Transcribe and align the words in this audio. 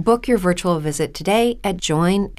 Book 0.00 0.26
your 0.26 0.38
virtual 0.38 0.80
visit 0.80 1.12
today 1.14 1.60
at 1.62 1.76
joinmidi.com. 1.76 2.32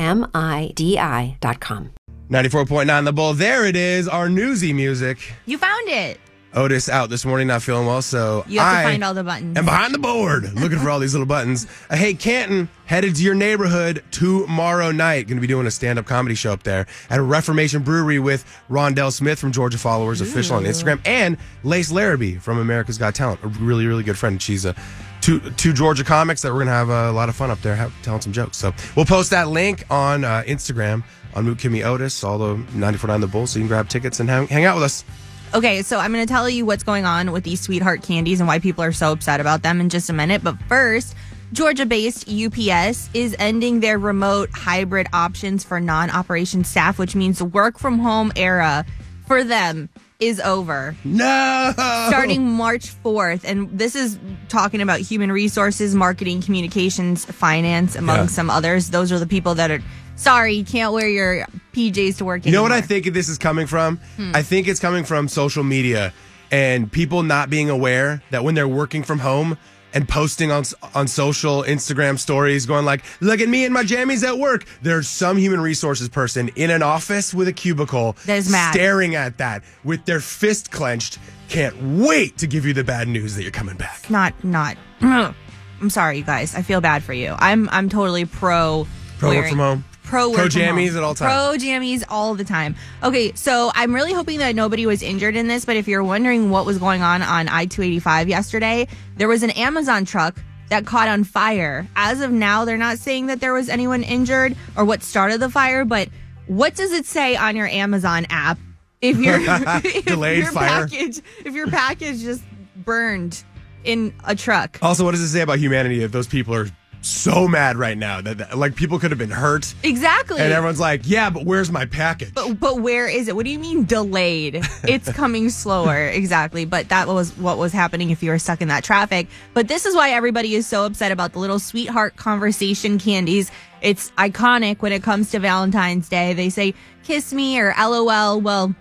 94.9 2.29 3.05
The 3.05 3.13
Bull. 3.13 3.34
There 3.34 3.65
it 3.65 3.75
is, 3.75 4.07
our 4.07 4.29
newsy 4.29 4.71
music. 4.73 5.34
You 5.45 5.57
found 5.57 5.90
it. 5.90 6.20
Otis 6.53 6.90
out 6.90 7.09
this 7.09 7.23
morning, 7.23 7.48
not 7.48 7.62
feeling 7.62 7.85
well, 7.85 8.01
so 8.01 8.43
You 8.48 8.59
have 8.59 8.77
I 8.77 8.81
to 8.84 8.90
find 8.90 9.03
all 9.05 9.13
the 9.13 9.23
buttons. 9.23 9.55
And 9.57 9.65
behind 9.65 9.93
the 9.93 9.99
board 9.99 10.53
looking 10.55 10.79
for 10.79 10.90
all 10.90 10.99
these 10.99 11.13
little 11.13 11.27
buttons. 11.27 11.65
Uh, 11.90 11.95
hey, 11.95 12.13
Canton, 12.13 12.68
headed 12.85 13.15
to 13.15 13.23
your 13.23 13.35
neighborhood 13.35 14.03
tomorrow 14.12 14.91
night. 14.91 15.27
Going 15.27 15.37
to 15.37 15.41
be 15.41 15.48
doing 15.48 15.65
a 15.68 15.71
stand 15.71 15.98
up 15.99 16.05
comedy 16.05 16.35
show 16.35 16.51
up 16.51 16.63
there 16.63 16.87
at 17.09 17.20
a 17.20 17.23
Reformation 17.23 17.84
Brewery 17.84 18.20
with 18.20 18.43
Rondell 18.70 19.13
Smith 19.13 19.40
from 19.40 19.53
Georgia 19.53 19.77
Followers 19.77 20.20
Official 20.20 20.57
on 20.57 20.63
Instagram 20.63 20.99
and 21.05 21.37
Lace 21.63 21.91
Larrabee 21.91 22.35
from 22.35 22.57
America's 22.57 22.98
Got 22.98 23.15
Talent, 23.15 23.41
a 23.43 23.48
really, 23.48 23.85
really 23.87 24.03
good 24.03 24.18
friend. 24.18 24.41
She's 24.41 24.65
a 24.65 24.75
two 25.22 25.40
two 25.52 25.74
Georgia 25.74 26.04
comics 26.04 26.41
that 26.41 26.52
we're 26.52 26.60
gonna 26.60 26.72
have 26.72 26.90
a 26.90 27.12
lot 27.12 27.30
of 27.30 27.36
fun 27.36 27.52
up 27.52 27.62
there 27.62 27.76
have, 27.76 27.94
telling 28.04 28.22
some 28.22 28.34
jokes. 28.34 28.58
So 28.58 28.74
we'll 28.96 29.05
post 29.05 29.32
that 29.32 29.48
link 29.48 29.86
on 29.90 30.24
uh, 30.24 30.44
Instagram 30.46 31.04
on 31.36 31.46
Moot 31.46 31.58
Kimmy 31.58 31.86
Otis, 31.86 32.24
all 32.24 32.38
the 32.38 32.55
94.9 32.74 33.22
The 33.22 33.27
Bull, 33.27 33.48
so 33.48 33.60
you 33.60 33.64
can 33.64 33.68
grab 33.68 33.90
tickets 33.90 34.20
and 34.20 34.30
hang, 34.30 34.48
hang 34.48 34.66
out 34.66 34.76
with 34.76 34.84
us. 34.84 35.05
Okay, 35.54 35.82
so 35.82 35.98
I'm 35.98 36.14
going 36.14 36.26
to 36.26 36.32
tell 36.32 36.49
you 36.49 36.66
what's 36.66 36.84
going 36.84 37.05
on 37.05 37.32
with 37.32 37.44
these 37.44 37.60
sweetheart 37.60 38.04
candies 38.04 38.40
and 38.40 38.48
why 38.48 38.60
people 38.60 38.84
are 38.84 38.94
so 38.94 39.12
upset 39.12 39.42
about 39.42 39.64
them 39.64 39.82
in 39.82 39.90
just 39.90 40.10
a 40.10 40.14
minute. 40.14 40.44
But 40.44 40.58
first, 40.64 41.16
Georgia 41.52 41.86
based 41.86 42.30
UPS 42.30 43.10
is 43.14 43.36
ending 43.38 43.82
their 43.82 43.99
remote 43.99 44.49
hybrid 44.54 45.08
options 45.12 45.64
for 45.64 45.80
non 45.82 46.10
operation 46.10 46.64
staff, 46.64 46.98
which 46.98 47.16
means 47.16 47.40
the 47.40 47.46
work 47.46 47.77
from 47.80 47.99
home 47.99 48.32
era 48.38 48.86
for 49.27 49.44
them 49.44 49.90
is 50.22 50.40
over. 50.40 50.96
No! 51.04 51.74
Starting 51.76 52.48
March 52.48 52.94
4th. 53.04 53.44
And 53.44 53.68
this 53.77 53.96
is 53.96 54.18
talking 54.48 54.80
about 54.80 55.00
human 55.00 55.32
resources, 55.32 55.96
marketing, 55.96 56.41
communications, 56.41 57.26
finance, 57.26 57.96
among 57.96 58.16
Yeah. 58.18 58.26
some 58.27 58.49
others. 58.49 58.92
Those 58.92 59.12
are 59.12 59.20
the 59.20 59.26
people 59.27 59.55
that 59.55 59.72
are 59.72 59.82
sorry, 60.16 60.54
you 60.54 60.64
can't 60.64 60.94
wear 60.94 61.10
your 61.10 61.46
PJs 61.74 62.18
to 62.20 62.26
work 62.26 62.46
You 62.46 62.52
know 62.52 62.62
what 62.62 62.72
I 62.72 62.82
think 62.82 63.05
this 63.12 63.27
is 63.27 63.40
coming 63.40 63.66
from? 63.66 63.99
Hmm. 64.18 64.31
I 64.36 64.44
think 64.44 64.68
it's 64.68 64.80
coming 64.80 65.03
from 65.03 65.28
social 65.28 65.64
media 65.64 66.14
and 66.52 66.92
people 66.92 67.24
not 67.24 67.50
being 67.50 67.72
aware 67.72 68.22
that 68.30 68.44
when 68.44 68.53
they're 68.53 68.68
working 68.68 69.02
from 69.03 69.18
home 69.19 69.58
and 69.94 70.07
posting 70.07 70.52
on 70.52 70.63
on 70.96 71.07
social 71.07 71.63
Instagram 71.63 72.18
stories 72.19 72.66
going 72.66 72.85
like, 72.85 73.03
"Look 73.19 73.41
at 73.41 73.50
me 73.50 73.66
and 73.66 73.74
my 73.74 73.84
jammies 73.84 74.24
at 74.28 74.38
work." 74.38 74.66
There's 74.81 75.07
some 75.09 75.38
human 75.38 75.59
resources 75.62 76.09
person 76.09 76.50
in 76.56 76.69
an 76.69 76.81
office 76.84 77.34
with 77.34 77.47
a 77.47 77.53
cubicle 77.53 78.16
That 78.25 78.38
is 78.38 78.50
mad. 78.51 78.74
staring 78.74 79.16
at 79.16 79.38
that 79.40 79.63
with 79.84 80.06
their 80.06 80.19
fist 80.19 80.72
clenched, 80.72 81.19
can't 81.50 81.75
wait 81.81 82.38
to 82.38 82.47
give 82.47 82.66
you 82.66 82.74
the 82.74 82.84
bad 82.84 83.07
news 83.07 83.35
that 83.35 83.44
you're 83.44 83.51
coming 83.51 83.75
back. 83.78 84.09
not 84.09 84.34
not 84.44 84.78
I'm 85.01 85.90
sorry 85.90 86.18
you 86.19 86.24
guys. 86.24 86.53
I 86.56 86.62
feel 86.62 86.80
bad 86.81 87.03
for 87.03 87.13
you. 87.13 87.35
I'm 87.40 87.68
I'm 87.69 87.90
totally 87.90 88.25
pro 88.25 88.88
Pro 89.19 89.35
work 89.35 89.50
from 89.50 89.57
home. 89.59 89.85
Pro 90.12 90.28
work 90.28 90.40
Pro 90.40 90.46
jammies 90.48 90.98
at 90.98 91.04
all 91.04 91.16
times. 91.16 91.34
Pro 91.34 91.58
jammies 91.58 92.04
all 92.10 92.36
the 92.36 92.44
time. 92.44 92.76
Okay, 93.02 93.32
so 93.34 93.72
I'm 93.76 93.96
really 93.96 94.12
hoping 94.12 94.40
that 94.40 94.56
nobody 94.56 94.86
was 94.86 95.02
injured 95.02 95.38
in 95.38 95.48
this, 95.48 95.64
but 95.64 95.78
if 95.78 95.88
you're 95.88 96.04
wondering 96.04 96.50
what 96.50 96.66
was 96.66 96.78
going 96.78 97.02
on 97.02 97.22
on 97.22 97.48
I-285 97.48 98.28
yesterday, 98.28 98.90
there 99.16 99.30
was 99.30 99.42
an 99.42 99.52
Amazon 99.52 100.04
truck 100.04 100.38
that 100.68 100.86
caught 100.86 101.08
on 101.08 101.24
fire. 101.24 101.88
As 101.96 102.20
of 102.20 102.30
now, 102.30 102.66
they're 102.66 102.76
not 102.76 102.98
saying 102.98 103.28
that 103.28 103.40
there 103.40 103.54
was 103.54 103.70
anyone 103.70 104.04
injured 104.04 104.58
or 104.76 104.84
what 104.84 105.02
started 105.02 105.40
the 105.40 105.50
fire, 105.50 105.86
but 105.86 106.10
what 106.48 106.76
does 106.76 106.92
it 106.92 107.06
say 107.06 107.38
on 107.38 107.56
your 107.56 107.68
Amazon 107.68 108.26
app 108.30 108.60
if 109.00 109.18
your 109.18 109.36
if 109.40 110.06
Delayed 110.06 110.44
your 110.44 110.52
fire. 110.52 110.90
package 110.90 111.22
if 111.46 111.54
your 111.54 111.68
package 111.68 112.20
just 112.20 112.44
burned 112.76 113.46
in 113.86 114.14
a 114.26 114.36
truck? 114.36 114.78
Also, 114.82 115.06
what 115.06 115.12
does 115.12 115.22
it 115.22 115.30
say 115.30 115.40
about 115.40 115.58
humanity 115.60 116.04
if 116.04 116.12
those 116.12 116.28
people 116.28 116.54
are 116.54 116.68
so 117.01 117.47
mad 117.47 117.78
right 117.78 117.97
now 117.97 118.22
that, 118.22 118.38
that 118.38 118.57
like 118.57 118.75
people 118.75 119.00
could 119.00 119.12
have 119.12 119.17
been 119.17 119.31
hurt 119.31 119.73
Exactly. 119.84 120.39
and 120.39 120.53
everyone's 120.53 120.79
like, 120.79 121.01
"Yeah, 121.03 121.29
but 121.29 121.45
where's 121.45 121.72
my 121.72 121.85
package?" 121.85 122.34
But, 122.34 122.59
but 122.59 122.79
where 122.81 123.07
is 123.07 123.28
it? 123.28 123.35
What 123.35 123.45
do 123.45 123.51
you 123.51 123.59
mean 123.59 123.85
delayed? 123.85 124.63
It's 124.84 125.12
coming 125.12 125.50
slower. 125.50 126.07
Exactly. 126.07 126.66
But 126.66 126.89
that 126.89 127.07
was 127.07 127.35
what 127.38 127.57
was 127.57 127.72
happening 127.72 128.09
if 128.09 128.22
you 128.23 128.29
were 128.31 128.39
stuck 128.39 128.62
in 128.62 128.67
that 128.69 128.84
traffic. 128.84 129.28
But 129.53 129.67
this 129.67 129.85
is 129.85 129.95
why 129.95 130.12
everybody 130.12 130.56
is 130.56 130.66
so 130.67 130.85
upset 130.85 131.12
about 131.12 131.34
the 131.34 131.39
little 131.39 131.59
sweetheart 131.59 132.16
conversation 132.17 132.97
candies. 133.00 133.51
It's 133.81 134.12
iconic 134.12 134.81
when 134.81 134.91
it 134.91 135.01
comes 135.03 135.31
to 135.31 135.39
Valentine's 135.39 136.07
Day. 136.09 136.33
They 136.33 136.50
say 136.50 136.73
kiss 137.03 137.33
me 137.33 137.59
or 137.59 137.73
LOL. 137.78 138.41
Well, 138.41 138.75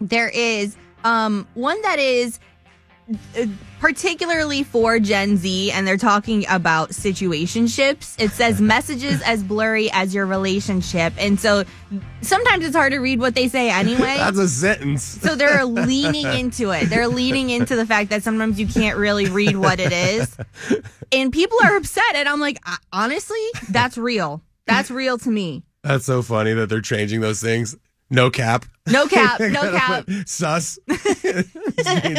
there 0.00 0.28
is 0.28 0.76
um 1.04 1.46
one 1.54 1.80
that 1.82 1.98
is 1.98 2.38
particularly 3.80 4.62
for 4.62 4.98
Gen 4.98 5.36
Z, 5.36 5.70
and 5.72 5.86
they're 5.86 5.96
talking 5.96 6.44
about 6.48 6.90
situationships. 6.90 8.20
It 8.20 8.30
says 8.30 8.60
messages 8.60 9.20
as 9.22 9.42
blurry 9.42 9.90
as 9.92 10.14
your 10.14 10.26
relationship, 10.26 11.12
and 11.18 11.38
so 11.38 11.64
sometimes 12.22 12.64
it's 12.64 12.74
hard 12.76 12.92
to 12.92 12.98
read 12.98 13.20
what 13.20 13.34
they 13.34 13.48
say 13.48 13.70
anyway. 13.70 13.98
That's 14.18 14.38
a 14.38 14.48
sentence. 14.48 15.02
so 15.02 15.34
they're 15.34 15.64
leaning 15.66 16.26
into 16.26 16.70
it. 16.70 16.86
They're 16.88 17.08
leaning 17.08 17.50
into 17.50 17.76
the 17.76 17.86
fact 17.86 18.10
that 18.10 18.22
sometimes 18.22 18.58
you 18.58 18.66
can't 18.66 18.96
really 18.98 19.28
read 19.28 19.56
what 19.56 19.80
it 19.80 19.92
is, 19.92 20.36
and 21.12 21.32
people 21.32 21.58
are 21.64 21.76
upset. 21.76 22.14
And 22.14 22.28
I'm 22.28 22.40
like, 22.40 22.58
"Uh, 22.66 22.76
honestly, 22.92 23.44
that's 23.70 23.98
real. 23.98 24.42
That's 24.66 24.90
real 24.90 25.18
to 25.18 25.30
me. 25.30 25.62
That's 25.82 26.06
so 26.06 26.22
funny 26.22 26.54
that 26.54 26.68
they're 26.70 26.80
changing 26.80 27.20
those 27.20 27.42
things. 27.42 27.76
No 28.08 28.30
cap. 28.30 28.64
No 28.88 29.06
cap. 29.06 29.40
No 29.40 29.70
cap. 29.72 30.08
Sus. 30.26 30.78
It's 31.76 31.88
being. 32.02 32.16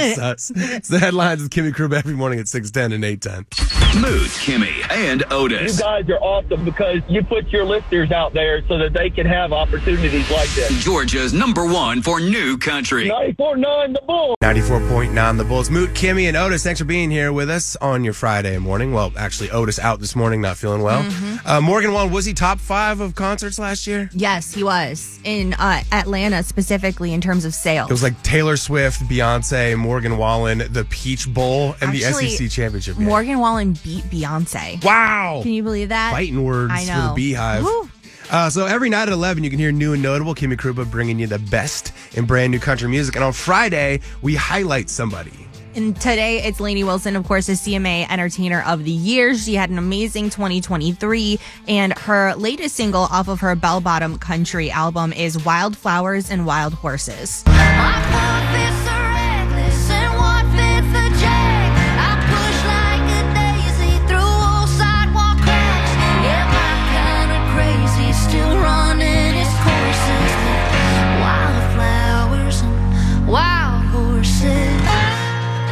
It's 0.75 0.87
the 0.89 0.99
headlines 0.99 1.41
with 1.41 1.51
Kimmy 1.51 1.73
Krupa 1.73 1.97
every 1.97 2.13
morning 2.13 2.39
at 2.39 2.47
610 2.47 2.93
and 2.93 3.03
810. 3.05 3.64
Moot, 3.95 4.27
Kimmy, 4.43 4.85
and 4.91 5.23
Otis. 5.31 5.77
You 5.77 5.83
guys 5.83 6.09
are 6.09 6.19
awesome 6.19 6.65
because 6.65 7.01
you 7.07 7.23
put 7.23 7.47
your 7.47 7.63
listeners 7.63 8.11
out 8.11 8.33
there 8.33 8.61
so 8.67 8.77
that 8.77 8.91
they 8.91 9.09
can 9.09 9.25
have 9.25 9.53
opportunities 9.53 10.29
like 10.29 10.49
this. 10.49 10.83
Georgia's 10.83 11.33
number 11.33 11.65
one 11.65 12.01
for 12.01 12.19
new 12.19 12.57
country. 12.57 13.07
94.9 13.07 13.93
The 13.93 14.01
Bull. 14.05 14.35
94.9 14.43 15.37
The 15.37 15.43
Bulls. 15.45 15.69
Moot, 15.69 15.91
Kimmy, 15.91 16.27
and 16.27 16.35
Otis, 16.35 16.61
thanks 16.61 16.81
for 16.81 16.85
being 16.85 17.09
here 17.09 17.31
with 17.31 17.49
us 17.49 17.77
on 17.77 18.03
your 18.03 18.13
Friday 18.13 18.57
morning. 18.57 18.91
Well, 18.91 19.13
actually, 19.17 19.49
Otis 19.51 19.79
out 19.79 20.01
this 20.01 20.13
morning, 20.13 20.41
not 20.41 20.57
feeling 20.57 20.81
well. 20.81 21.01
Mm-hmm. 21.01 21.47
Uh, 21.47 21.61
Morgan 21.61 21.93
Wallen, 21.93 22.11
was 22.11 22.25
he 22.25 22.33
top 22.33 22.59
five 22.59 22.99
of 22.99 23.15
concerts 23.15 23.57
last 23.57 23.87
year? 23.87 24.09
Yes, 24.13 24.53
he 24.53 24.63
was 24.65 25.19
in 25.23 25.53
uh, 25.53 25.81
Atlanta 25.93 26.43
specifically 26.43 27.13
in 27.13 27.21
terms 27.21 27.45
of 27.45 27.53
sales. 27.53 27.89
It 27.89 27.93
was 27.93 28.03
like 28.03 28.21
Taylor 28.23 28.57
Swift, 28.57 29.01
Beyonce, 29.03 29.77
Morgan 29.77 30.17
Wallen, 30.17 30.63
the 30.69 30.85
Peach 30.89 31.33
Bowl, 31.33 31.75
and 31.79 31.91
Actually, 31.95 32.25
the 32.25 32.29
SEC 32.31 32.49
Championship 32.51 32.97
game. 32.97 33.05
Morgan 33.05 33.39
Wallen 33.39 33.73
beat 33.85 34.03
Beyonce. 34.05 34.83
Wow. 34.83 35.41
Can 35.43 35.53
you 35.53 35.61
believe 35.61 35.89
that? 35.89 36.11
Fighting 36.11 36.43
words 36.43 36.73
I 36.73 36.85
for 36.85 36.91
know. 36.91 37.13
the 37.13 37.33
BeyHive. 37.33 37.63
Woo. 37.63 37.89
Uh, 38.31 38.49
so 38.49 38.65
every 38.65 38.89
night 38.89 39.03
at 39.03 39.09
11, 39.09 39.43
you 39.43 39.51
can 39.51 39.59
hear 39.59 39.71
new 39.71 39.93
and 39.93 40.01
notable 40.01 40.33
Kimmy 40.33 40.57
Krupa 40.57 40.89
bringing 40.89 41.19
you 41.19 41.27
the 41.27 41.37
best 41.37 41.93
in 42.13 42.25
brand 42.25 42.51
new 42.51 42.57
country 42.59 42.89
music. 42.89 43.15
And 43.15 43.23
on 43.23 43.31
Friday, 43.31 44.01
we 44.23 44.33
highlight 44.35 44.89
somebody. 44.89 45.31
And 45.75 45.95
today 45.99 46.41
it's 46.41 46.59
Lainey 46.59 46.83
Wilson, 46.83 47.15
of 47.15 47.27
course, 47.27 47.47
is 47.49 47.61
CMA 47.61 48.09
Entertainer 48.09 48.63
of 48.63 48.83
the 48.85 48.91
Year. 48.91 49.35
She 49.35 49.53
had 49.55 49.69
an 49.69 49.77
amazing 49.77 50.29
2023, 50.31 51.37
and 51.67 51.93
her 51.99 52.33
latest 52.35 52.75
single 52.75 53.03
off 53.03 53.27
of 53.27 53.41
her 53.41 53.53
Bell 53.55 53.81
Bottom 53.81 54.17
Country 54.17 54.71
album 54.71 55.11
is 55.13 55.43
Wildflowers 55.45 56.31
and 56.31 56.45
Wild 56.45 56.73
Horses. 56.73 57.43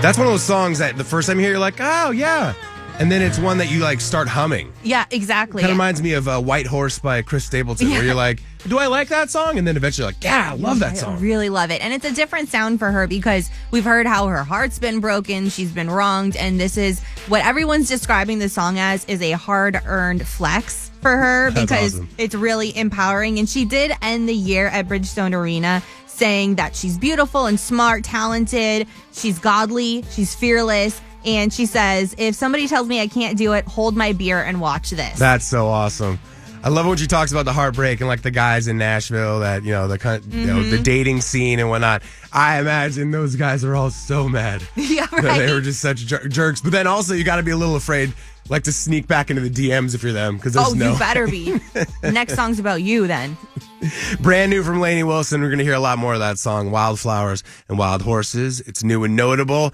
That's 0.03 0.17
one 0.17 0.27
of 0.27 0.33
those 0.33 0.43
songs 0.43 0.79
that 0.79 0.97
the 0.97 1.03
first 1.05 1.29
time 1.29 1.37
you 1.37 1.43
hear, 1.43 1.51
you're 1.51 1.61
like, 1.61 1.75
oh, 1.79 2.11
yeah. 2.11 2.53
And 2.99 3.09
then 3.09 3.21
it's 3.21 3.39
one 3.39 3.57
that 3.59 3.71
you 3.71 3.79
like 3.79 4.01
start 4.01 4.27
humming. 4.27 4.73
Yeah, 4.83 5.05
exactly. 5.11 5.61
Kind 5.61 5.71
of 5.71 5.77
reminds 5.77 6.03
me 6.03 6.11
of 6.11 6.27
uh, 6.27 6.41
White 6.41 6.67
Horse 6.67 6.99
by 6.99 7.21
Chris 7.21 7.45
Stapleton, 7.45 7.89
where 7.89 8.03
you're 8.03 8.13
like, 8.13 8.43
do 8.67 8.79
I 8.79 8.87
like 8.87 9.07
that 9.07 9.29
song? 9.29 9.57
And 9.57 9.65
then 9.65 9.77
eventually, 9.77 10.07
like, 10.07 10.21
yeah, 10.21 10.51
I 10.51 10.55
love 10.55 10.79
that 10.79 10.97
song. 10.97 11.15
I 11.15 11.21
really 11.21 11.47
love 11.47 11.71
it. 11.71 11.81
And 11.81 11.93
it's 11.93 12.03
a 12.03 12.13
different 12.13 12.49
sound 12.49 12.79
for 12.79 12.91
her 12.91 13.07
because 13.07 13.49
we've 13.71 13.85
heard 13.85 14.05
how 14.05 14.27
her 14.27 14.43
heart's 14.43 14.77
been 14.77 14.99
broken, 14.99 15.47
she's 15.47 15.71
been 15.71 15.89
wronged, 15.89 16.35
and 16.35 16.59
this 16.59 16.75
is 16.77 17.01
what 17.29 17.45
everyone's 17.45 17.87
describing 17.87 18.39
the 18.39 18.49
song 18.49 18.79
as 18.79 19.05
is 19.05 19.21
a 19.21 19.31
hard 19.31 19.81
earned 19.85 20.27
flex 20.27 20.91
for 21.01 21.15
her 21.15 21.51
That's 21.51 21.61
because 21.61 21.95
awesome. 21.95 22.09
it's 22.17 22.35
really 22.35 22.75
empowering. 22.77 23.39
And 23.39 23.47
she 23.47 23.63
did 23.63 23.93
end 24.01 24.27
the 24.27 24.35
year 24.35 24.67
at 24.67 24.89
Bridgestone 24.89 25.33
Arena 25.33 25.81
saying 26.23 26.55
that 26.55 26.73
she's 26.73 26.97
beautiful 26.97 27.47
and 27.47 27.59
smart, 27.59 28.05
talented, 28.05 28.87
she's 29.11 29.37
godly, 29.39 30.05
she's 30.11 30.33
fearless. 30.33 31.01
And 31.25 31.51
she 31.51 31.65
says, 31.65 32.15
if 32.17 32.33
somebody 32.33 32.65
tells 32.69 32.87
me 32.87 33.01
I 33.01 33.07
can't 33.07 33.37
do 33.37 33.51
it, 33.51 33.65
hold 33.65 33.97
my 33.97 34.13
beer 34.13 34.41
and 34.41 34.61
watch 34.61 34.91
this. 34.91 35.19
That's 35.19 35.43
so 35.45 35.67
awesome. 35.67 36.19
I 36.63 36.69
love 36.69 36.85
when 36.85 36.95
she 36.97 37.07
talks 37.07 37.33
about 37.33 37.43
the 37.43 37.51
heartbreak 37.51 37.99
and 37.99 38.07
like 38.07 38.21
the 38.21 38.31
guys 38.31 38.69
in 38.69 38.77
Nashville 38.77 39.41
that 39.41 39.63
you 39.65 39.73
know 39.73 39.89
the 39.89 39.99
kind, 39.99 40.23
you 40.33 40.45
know 40.47 40.63
the 40.63 40.75
Mm-hmm. 40.77 40.83
dating 40.83 41.19
scene 41.19 41.59
and 41.59 41.67
whatnot. 41.69 42.03
I 42.31 42.61
imagine 42.61 43.11
those 43.11 43.35
guys 43.35 43.65
are 43.65 43.75
all 43.75 43.89
so 43.91 44.29
mad 44.29 44.63
yeah, 44.77 45.05
right. 45.11 45.39
they 45.39 45.51
were 45.53 45.59
just 45.59 45.81
such 45.81 45.97
jer- 45.97 46.25
jerks. 46.29 46.61
But 46.61 46.71
then 46.71 46.87
also 46.87 47.15
you 47.15 47.25
got 47.25 47.35
to 47.35 47.43
be 47.43 47.51
a 47.51 47.57
little 47.57 47.75
afraid, 47.75 48.13
like 48.49 48.63
to 48.63 48.71
sneak 48.73 49.07
back 49.07 49.29
into 49.29 49.41
the 49.41 49.49
DMs 49.49 49.95
if 49.95 50.03
you're 50.03 50.13
them 50.13 50.37
because 50.37 50.53
there's 50.53 50.67
Oh, 50.69 50.73
no 50.73 50.93
you 50.93 50.99
better 50.99 51.27
be. 51.27 51.59
Next 52.03 52.35
song's 52.35 52.59
about 52.59 52.81
you 52.81 53.07
then. 53.07 53.37
brand 54.21 54.49
new 54.51 54.63
from 54.63 54.79
Lainey 54.79 55.03
Wilson. 55.03 55.41
We're 55.41 55.49
gonna 55.49 55.63
hear 55.63 55.73
a 55.73 55.79
lot 55.79 55.97
more 55.97 56.13
of 56.13 56.19
that 56.19 56.37
song, 56.37 56.71
Wildflowers 56.71 57.43
and 57.69 57.77
Wild 57.77 58.01
Horses. 58.01 58.61
It's 58.61 58.83
new 58.83 59.03
and 59.03 59.15
notable. 59.15 59.73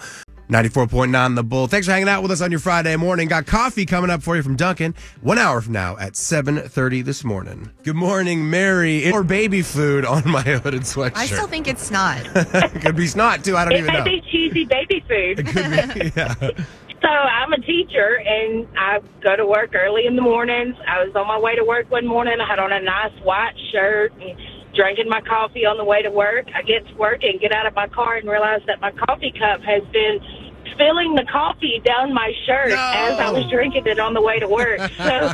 94.9 0.49 1.35
The 1.35 1.43
Bull. 1.43 1.67
Thanks 1.67 1.85
for 1.85 1.93
hanging 1.93 2.09
out 2.09 2.23
with 2.23 2.31
us 2.31 2.41
on 2.41 2.49
your 2.49 2.59
Friday 2.59 2.95
morning. 2.95 3.27
Got 3.27 3.45
coffee 3.45 3.85
coming 3.85 4.09
up 4.09 4.23
for 4.23 4.35
you 4.35 4.41
from 4.41 4.55
Dunkin' 4.55 4.95
one 5.21 5.37
hour 5.37 5.61
from 5.61 5.73
now 5.73 5.95
at 5.97 6.13
7.30 6.13 7.05
this 7.05 7.23
morning. 7.23 7.69
Good 7.83 7.95
morning, 7.95 8.49
Mary. 8.49 9.11
Or 9.11 9.23
baby 9.23 9.61
food 9.61 10.05
on 10.05 10.27
my 10.27 10.41
hooded 10.41 10.81
sweatshirt. 10.81 11.11
I 11.17 11.27
still 11.27 11.45
think 11.45 11.67
it's 11.67 11.91
not. 11.91 12.21
It 12.35 12.71
could 12.81 12.95
be 12.95 13.05
snot, 13.05 13.43
too. 13.43 13.55
I 13.55 13.63
don't 13.65 13.77
even 13.77 13.93
know. 13.93 13.99
It 13.99 14.07
even 14.07 14.11
may 14.11 14.21
be 14.21 14.31
cheesy 14.31 14.65
baby 14.65 15.05
food. 15.07 15.39
It 15.39 15.45
could 15.45 15.93
be, 15.93 16.11
yeah. 16.55 16.65
So 17.01 17.07
I'm 17.07 17.53
a 17.53 17.61
teacher 17.61 18.19
and 18.25 18.67
I 18.77 18.99
go 19.23 19.35
to 19.35 19.45
work 19.45 19.71
early 19.73 20.05
in 20.05 20.15
the 20.15 20.21
mornings. 20.21 20.75
I 20.87 21.03
was 21.03 21.15
on 21.15 21.27
my 21.27 21.39
way 21.39 21.55
to 21.55 21.63
work 21.63 21.89
one 21.89 22.05
morning. 22.05 22.35
I 22.41 22.47
had 22.47 22.59
on 22.59 22.73
a 22.73 22.81
nice 22.81 23.13
white 23.23 23.55
shirt 23.71 24.11
and 24.19 24.37
drinking 24.75 25.07
my 25.07 25.21
coffee 25.21 25.65
on 25.65 25.77
the 25.77 25.83
way 25.85 26.01
to 26.01 26.11
work. 26.11 26.47
I 26.53 26.61
get 26.61 26.85
to 26.87 26.95
work 26.95 27.23
and 27.23 27.39
get 27.39 27.53
out 27.53 27.65
of 27.65 27.75
my 27.75 27.87
car 27.87 28.17
and 28.17 28.27
realize 28.27 28.61
that 28.67 28.81
my 28.81 28.91
coffee 28.91 29.31
cup 29.31 29.61
has 29.61 29.83
been 29.93 30.19
spilling 30.73 31.15
the 31.15 31.25
coffee 31.31 31.81
down 31.85 32.13
my 32.13 32.31
shirt 32.45 32.71
as 32.71 33.19
I 33.19 33.31
was 33.31 33.49
drinking 33.49 33.87
it 33.87 33.99
on 33.99 34.13
the 34.13 34.21
way 34.21 34.39
to 34.39 34.47
work. 34.47 34.79
So 34.97 35.33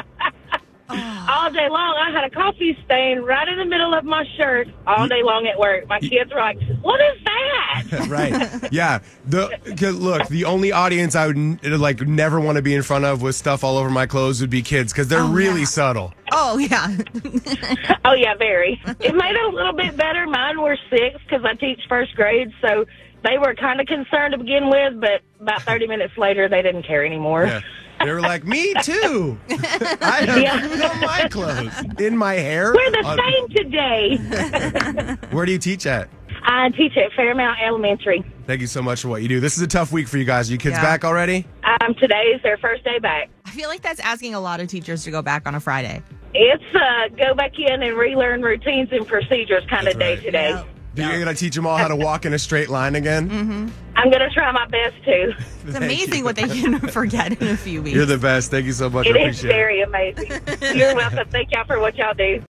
Oh. 0.90 1.26
all 1.30 1.50
day 1.50 1.68
long, 1.70 1.96
I 1.98 2.10
had 2.10 2.24
a 2.24 2.30
coffee 2.30 2.76
stain 2.84 3.20
right 3.20 3.48
in 3.48 3.56
the 3.58 3.64
middle 3.64 3.94
of 3.94 4.04
my 4.04 4.24
shirt 4.36 4.68
all 4.86 5.08
day 5.08 5.22
long 5.22 5.46
at 5.46 5.58
work. 5.58 5.88
My 5.88 5.98
kids 5.98 6.30
were 6.30 6.40
like, 6.40 6.58
"What 6.82 7.00
is 7.00 7.24
that?" 7.24 8.06
right. 8.08 8.72
Yeah. 8.72 8.98
The 9.24 9.48
'cause 9.78 9.94
look, 9.94 10.28
the 10.28 10.44
only 10.44 10.72
audience 10.72 11.14
I 11.16 11.26
would 11.26 11.62
like 11.64 12.00
never 12.02 12.38
want 12.38 12.56
to 12.56 12.62
be 12.62 12.74
in 12.74 12.82
front 12.82 13.04
of 13.06 13.22
with 13.22 13.34
stuff 13.34 13.64
all 13.64 13.78
over 13.78 13.88
my 13.88 14.06
clothes 14.06 14.40
would 14.42 14.50
be 14.50 14.60
kids 14.62 14.92
because 14.92 15.08
they're 15.08 15.20
oh, 15.20 15.32
really 15.32 15.64
subtle. 15.64 16.12
Oh, 16.32 16.58
yeah. 16.58 16.96
Oh 18.06 18.12
yeah, 18.12 18.34
very. 18.34 18.80
It 19.00 19.14
made 19.14 19.34
it 19.34 19.44
a 19.44 19.56
little 19.56 19.72
bit 19.72 19.96
better. 19.96 20.26
Mine 20.26 20.60
were 20.60 20.76
six 20.90 21.18
because 21.24 21.42
I 21.44 21.54
teach 21.54 21.80
first 21.88 22.14
grade, 22.14 22.52
so 22.60 22.84
they 23.24 23.38
were 23.38 23.54
kind 23.54 23.80
of 23.80 23.86
concerned 23.86 24.32
to 24.32 24.38
begin 24.38 24.68
with. 24.68 25.00
But 25.00 25.22
about 25.40 25.62
thirty 25.62 25.86
minutes 25.86 26.12
later, 26.18 26.46
they 26.46 26.60
didn't 26.60 26.82
care 26.86 27.04
anymore. 27.04 27.46
Yeah. 27.46 27.60
They 28.04 28.12
were 28.12 28.20
like, 28.20 28.44
me 28.44 28.74
too. 28.82 29.38
I 29.50 30.24
have 30.26 30.38
Yeah. 30.38 30.60
food 30.68 30.82
on 30.82 31.00
my 31.00 31.28
clothes, 31.28 31.72
in 32.00 32.16
my 32.16 32.34
hair. 32.34 32.72
We're 32.74 32.90
the 32.90 33.04
on- 33.04 33.18
same 33.18 33.48
today. 33.48 35.16
Where 35.30 35.46
do 35.46 35.52
you 35.52 35.58
teach 35.58 35.86
at? 35.86 36.08
I 36.46 36.68
teach 36.70 36.96
at 36.96 37.10
Fairmount 37.16 37.58
Elementary. 37.64 38.22
Thank 38.46 38.60
you 38.60 38.66
so 38.66 38.82
much 38.82 39.00
for 39.00 39.08
what 39.08 39.22
you 39.22 39.28
do. 39.28 39.40
This 39.40 39.56
is 39.56 39.62
a 39.62 39.66
tough 39.66 39.92
week 39.92 40.06
for 40.08 40.18
you 40.18 40.24
guys. 40.24 40.50
Are 40.50 40.52
you 40.52 40.58
kids 40.58 40.76
Yeah. 40.76 40.82
back 40.82 41.04
already? 41.04 41.46
Um, 41.64 41.94
today 41.94 42.32
is 42.34 42.42
their 42.42 42.58
first 42.58 42.84
day 42.84 42.98
back. 42.98 43.30
I 43.46 43.50
feel 43.50 43.68
like 43.70 43.80
that's 43.80 44.00
asking 44.00 44.34
a 44.34 44.40
lot 44.40 44.60
of 44.60 44.68
teachers 44.68 45.04
to 45.04 45.10
go 45.10 45.22
back 45.22 45.46
on 45.48 45.54
a 45.54 45.60
Friday. 45.60 46.02
It's 46.34 46.62
uh, 46.74 47.08
go 47.16 47.34
back 47.34 47.52
in 47.58 47.82
and 47.82 47.96
relearn 47.96 48.42
routines 48.42 48.90
and 48.92 49.06
procedures 49.06 49.64
kind 49.70 49.86
That's 49.86 49.94
of 49.94 50.00
day 50.00 50.14
right. 50.16 50.22
today. 50.22 50.64
You're 50.96 51.20
going 51.20 51.26
to 51.26 51.34
teach 51.34 51.54
them 51.54 51.66
all 51.66 51.76
how 51.76 51.88
to 51.88 51.96
walk 51.96 52.24
in 52.26 52.34
a 52.34 52.38
straight 52.38 52.68
line 52.68 52.94
again? 52.94 53.28
Mm-hmm. 53.30 53.68
I'm 53.96 54.10
going 54.10 54.20
to 54.22 54.30
try 54.30 54.50
my 54.52 54.66
best 54.66 54.94
to. 55.04 55.34
It's 55.66 55.76
amazing 55.78 56.24
what 56.24 56.36
they 56.36 56.46
can 56.46 56.78
forget 56.90 57.40
in 57.40 57.48
a 57.48 57.56
few 57.56 57.80
weeks. 57.82 57.96
You're 57.96 58.04
the 58.04 58.18
best. 58.18 58.50
Thank 58.50 58.66
you 58.66 58.74
so 58.74 58.90
much. 58.90 59.06
I 59.06 59.10
It 59.10 59.16
is 59.16 59.42
appreciate 59.42 59.50
it. 59.50 59.54
very 59.54 59.80
amazing. 59.80 60.78
You're 60.78 60.94
welcome. 60.94 61.26
Thank 61.30 61.52
y'all 61.52 61.64
for 61.64 61.80
what 61.80 61.96
y'all 61.96 62.12
do. 62.12 62.42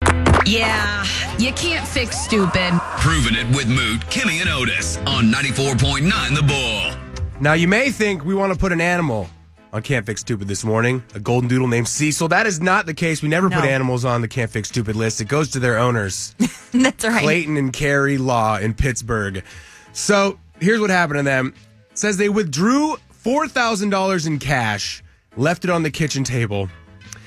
Yeah, 0.47 1.05
you 1.37 1.53
can't 1.53 1.87
fix 1.87 2.17
stupid. 2.17 2.71
Proving 2.97 3.35
it 3.35 3.45
with 3.55 3.67
Moot, 3.67 4.01
Kimmy, 4.07 4.41
and 4.41 4.49
Otis 4.49 4.97
on 5.05 5.25
94.9 5.31 6.35
The 6.35 6.41
Bull. 6.41 7.31
Now, 7.39 7.53
you 7.53 7.67
may 7.67 7.91
think 7.91 8.25
we 8.25 8.33
want 8.33 8.51
to 8.51 8.57
put 8.57 8.71
an 8.71 8.81
animal 8.81 9.29
on 9.71 9.83
Can't 9.83 10.07
Fix 10.07 10.21
Stupid 10.21 10.47
this 10.47 10.63
morning, 10.63 11.03
a 11.13 11.19
golden 11.19 11.47
doodle 11.47 11.67
named 11.67 11.87
Cecil. 11.87 12.29
That 12.29 12.47
is 12.47 12.61
not 12.61 12.87
the 12.87 12.95
case. 12.95 13.21
We 13.21 13.29
never 13.29 13.47
put 13.49 13.63
animals 13.63 14.05
on 14.05 14.21
the 14.21 14.27
Can't 14.27 14.49
Fix 14.49 14.69
Stupid 14.69 14.95
list. 14.95 15.21
It 15.21 15.25
goes 15.27 15.51
to 15.51 15.59
their 15.59 15.77
owners. 15.77 16.33
that's 16.73 17.05
right. 17.05 17.21
Clayton 17.21 17.57
and 17.57 17.71
Carrie 17.71 18.17
Law 18.17 18.57
in 18.57 18.73
Pittsburgh. 18.73 19.43
So 19.91 20.39
here's 20.63 20.79
what 20.79 20.89
happened 20.89 21.19
to 21.19 21.23
them. 21.23 21.53
It 21.91 21.97
says 21.97 22.17
they 22.17 22.29
withdrew 22.29 22.95
four 23.11 23.47
thousand 23.47 23.89
dollars 23.89 24.25
in 24.25 24.39
cash, 24.39 25.03
left 25.37 25.63
it 25.63 25.69
on 25.69 25.83
the 25.83 25.91
kitchen 25.91 26.23
table, 26.23 26.69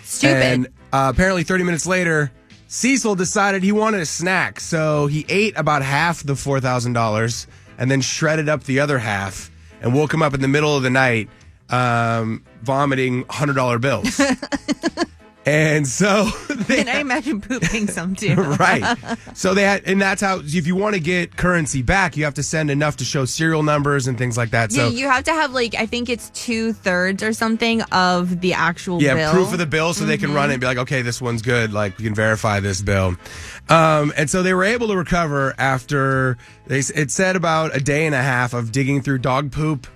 Stupid. 0.02 0.36
and 0.42 0.66
uh, 0.92 1.12
apparently 1.14 1.42
30 1.42 1.64
minutes 1.64 1.86
later, 1.86 2.32
Cecil 2.68 3.14
decided 3.14 3.62
he 3.62 3.72
wanted 3.72 4.00
a 4.00 4.06
snack, 4.06 4.60
so 4.60 5.06
he 5.06 5.24
ate 5.28 5.56
about 5.56 5.82
half 5.82 6.22
the 6.22 6.34
four 6.36 6.60
thousand 6.60 6.92
dollars 6.94 7.46
and 7.78 7.90
then 7.90 8.00
shredded 8.00 8.48
up 8.48 8.64
the 8.64 8.80
other 8.80 8.98
half 8.98 9.50
and 9.80 9.94
woke 9.94 10.12
him 10.12 10.22
up 10.22 10.32
in 10.34 10.40
the 10.40 10.48
middle 10.48 10.74
of 10.76 10.82
the 10.82 10.90
night, 10.90 11.28
um, 11.70 12.42
vomiting 12.62 13.24
hundred 13.28 13.54
dollar 13.54 13.78
bills. 13.78 14.20
and 15.46 15.86
so 15.86 16.24
they 16.66 16.80
and 16.80 16.90
I 16.90 16.98
imagine 16.98 17.40
pooping 17.40 17.86
some 17.86 18.16
too. 18.16 18.34
right. 18.34 18.98
So 19.34 19.54
they 19.54 19.62
had, 19.62 19.84
and 19.86 20.02
that's 20.02 20.20
how 20.20 20.40
if 20.42 20.66
you 20.66 20.74
want 20.74 20.94
to 20.94 21.00
get 21.00 21.36
currency 21.36 21.82
back, 21.82 22.16
you 22.16 22.24
have 22.24 22.34
to 22.34 22.42
send 22.42 22.68
enough 22.68 22.96
to 22.96 23.04
show 23.04 23.24
serial 23.24 23.62
numbers 23.62 24.08
and 24.08 24.18
things 24.18 24.36
like 24.36 24.50
that. 24.50 24.72
So 24.72 24.88
yeah, 24.88 24.90
you 24.90 25.08
have 25.08 25.22
to 25.24 25.30
have 25.30 25.52
like 25.52 25.76
I 25.76 25.86
think 25.86 26.08
it's 26.08 26.30
two 26.30 26.72
thirds 26.72 27.22
or 27.22 27.32
something 27.32 27.80
of 27.92 28.40
the 28.40 28.54
actual 28.54 29.00
yeah, 29.00 29.14
bill. 29.14 29.32
proof 29.32 29.52
of 29.52 29.58
the 29.60 29.66
bill, 29.66 29.94
so 29.94 30.04
they 30.04 30.18
can 30.18 30.34
run 30.34 30.50
it 30.50 30.54
and 30.54 30.60
be 30.60 30.66
like, 30.66 30.78
okay, 30.78 31.02
this 31.02 31.22
one's 31.22 31.42
good. 31.42 31.72
Like 31.72 31.96
we 31.96 32.04
can 32.04 32.14
verify 32.14 32.58
this 32.58 32.82
bill. 32.82 33.16
Um, 33.68 34.12
and 34.16 34.28
so 34.28 34.42
they 34.42 34.52
were 34.52 34.64
able 34.64 34.88
to 34.88 34.96
recover 34.96 35.54
after 35.58 36.38
they. 36.66 36.80
It 36.80 37.12
said 37.12 37.36
about 37.36 37.76
a 37.76 37.80
day 37.80 38.06
and 38.06 38.16
a 38.16 38.22
half 38.22 38.52
of 38.52 38.72
digging 38.72 39.00
through 39.00 39.18
dog 39.18 39.52
poop. 39.52 39.86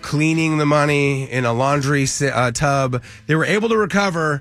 Cleaning 0.00 0.58
the 0.58 0.64
money 0.64 1.28
in 1.28 1.44
a 1.44 1.52
laundry 1.52 2.06
uh, 2.22 2.52
tub, 2.52 3.02
they 3.26 3.34
were 3.34 3.44
able 3.44 3.68
to 3.68 3.76
recover 3.76 4.40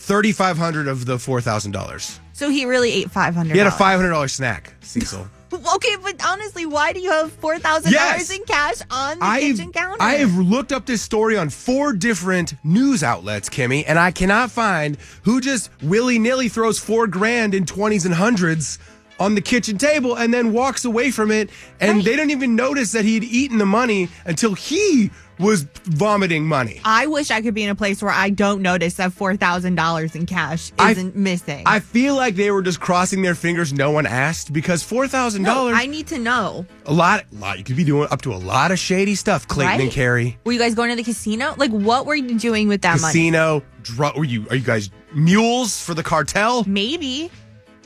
thirty 0.00 0.32
five 0.32 0.56
hundred 0.58 0.88
of 0.88 1.04
the 1.06 1.18
four 1.18 1.40
thousand 1.40 1.72
dollars. 1.72 2.18
So 2.32 2.48
he 2.48 2.64
really 2.64 2.90
ate 2.90 3.10
five 3.10 3.34
hundred. 3.34 3.52
He 3.52 3.58
had 3.58 3.66
a 3.66 3.70
five 3.70 3.96
hundred 3.98 4.10
dollar 4.10 4.28
snack, 4.28 4.74
Cecil. 4.80 5.28
Okay, 5.74 5.96
but 6.00 6.24
honestly, 6.24 6.64
why 6.64 6.92
do 6.92 7.00
you 7.00 7.10
have 7.10 7.32
four 7.32 7.58
thousand 7.58 7.90
Yes. 7.90 8.12
dollars 8.28 8.38
in 8.38 8.44
cash 8.46 8.76
on 8.88 9.18
the 9.18 9.40
kitchen 9.40 9.72
counter? 9.72 9.96
I 10.00 10.14
have 10.14 10.36
looked 10.36 10.70
up 10.70 10.86
this 10.86 11.02
story 11.02 11.36
on 11.36 11.50
four 11.50 11.92
different 11.92 12.54
news 12.62 13.02
outlets, 13.02 13.48
Kimmy, 13.48 13.82
and 13.84 13.98
I 13.98 14.12
cannot 14.12 14.52
find 14.52 14.96
who 15.24 15.40
just 15.40 15.68
willy 15.82 16.20
nilly 16.20 16.48
throws 16.48 16.78
four 16.78 17.08
grand 17.08 17.52
in 17.54 17.64
20s 17.64 18.06
and 18.06 18.14
hundreds 18.14 18.78
on 19.18 19.34
the 19.34 19.40
kitchen 19.40 19.76
table 19.76 20.14
and 20.16 20.32
then 20.32 20.52
walks 20.52 20.84
away 20.84 21.10
from 21.10 21.32
it. 21.32 21.50
And 21.80 22.02
they 22.04 22.14
don't 22.14 22.30
even 22.30 22.54
notice 22.54 22.92
that 22.92 23.04
he'd 23.04 23.24
eaten 23.24 23.58
the 23.58 23.66
money 23.66 24.08
until 24.26 24.54
he 24.54 25.10
was 25.40 25.62
vomiting 25.84 26.46
money. 26.46 26.80
I 26.84 27.06
wish 27.06 27.30
I 27.30 27.40
could 27.40 27.54
be 27.54 27.64
in 27.64 27.70
a 27.70 27.74
place 27.74 28.02
where 28.02 28.12
I 28.12 28.30
don't 28.30 28.62
notice 28.62 28.94
that 28.94 29.12
four 29.12 29.36
thousand 29.36 29.74
dollars 29.74 30.14
in 30.14 30.26
cash 30.26 30.70
isn't 30.80 31.16
missing. 31.16 31.62
I 31.66 31.80
feel 31.80 32.14
like 32.14 32.36
they 32.36 32.50
were 32.50 32.62
just 32.62 32.80
crossing 32.80 33.22
their 33.22 33.34
fingers. 33.34 33.72
No 33.72 33.90
one 33.90 34.06
asked 34.06 34.52
because 34.52 34.82
four 34.82 35.08
thousand 35.08 35.42
no, 35.42 35.54
dollars. 35.54 35.74
I 35.78 35.86
need 35.86 36.06
to 36.08 36.18
know. 36.18 36.66
a 36.86 36.92
lot, 36.92 37.24
a 37.32 37.34
lot. 37.36 37.58
You 37.58 37.64
could 37.64 37.76
be 37.76 37.84
doing 37.84 38.08
up 38.10 38.22
to 38.22 38.32
a 38.32 38.36
lot 38.36 38.70
of 38.70 38.78
shady 38.78 39.14
stuff, 39.14 39.48
Clayton 39.48 39.74
and 39.74 39.82
Right. 39.84 39.92
Carrie. 39.92 40.38
Were 40.44 40.52
you 40.52 40.58
guys 40.58 40.74
going 40.74 40.90
to 40.90 40.96
the 40.96 41.04
casino? 41.04 41.54
Like, 41.56 41.70
what 41.70 42.06
were 42.06 42.14
you 42.14 42.38
doing 42.38 42.68
with 42.68 42.82
that 42.82 43.00
money? 43.00 43.12
Casino. 43.12 43.62
Dr- 43.82 44.16
were 44.16 44.24
you? 44.24 44.46
Are 44.50 44.56
you 44.56 44.62
guys 44.64 44.90
mules 45.14 45.80
for 45.82 45.94
the 45.94 46.02
cartel? 46.02 46.64
Maybe. 46.66 47.30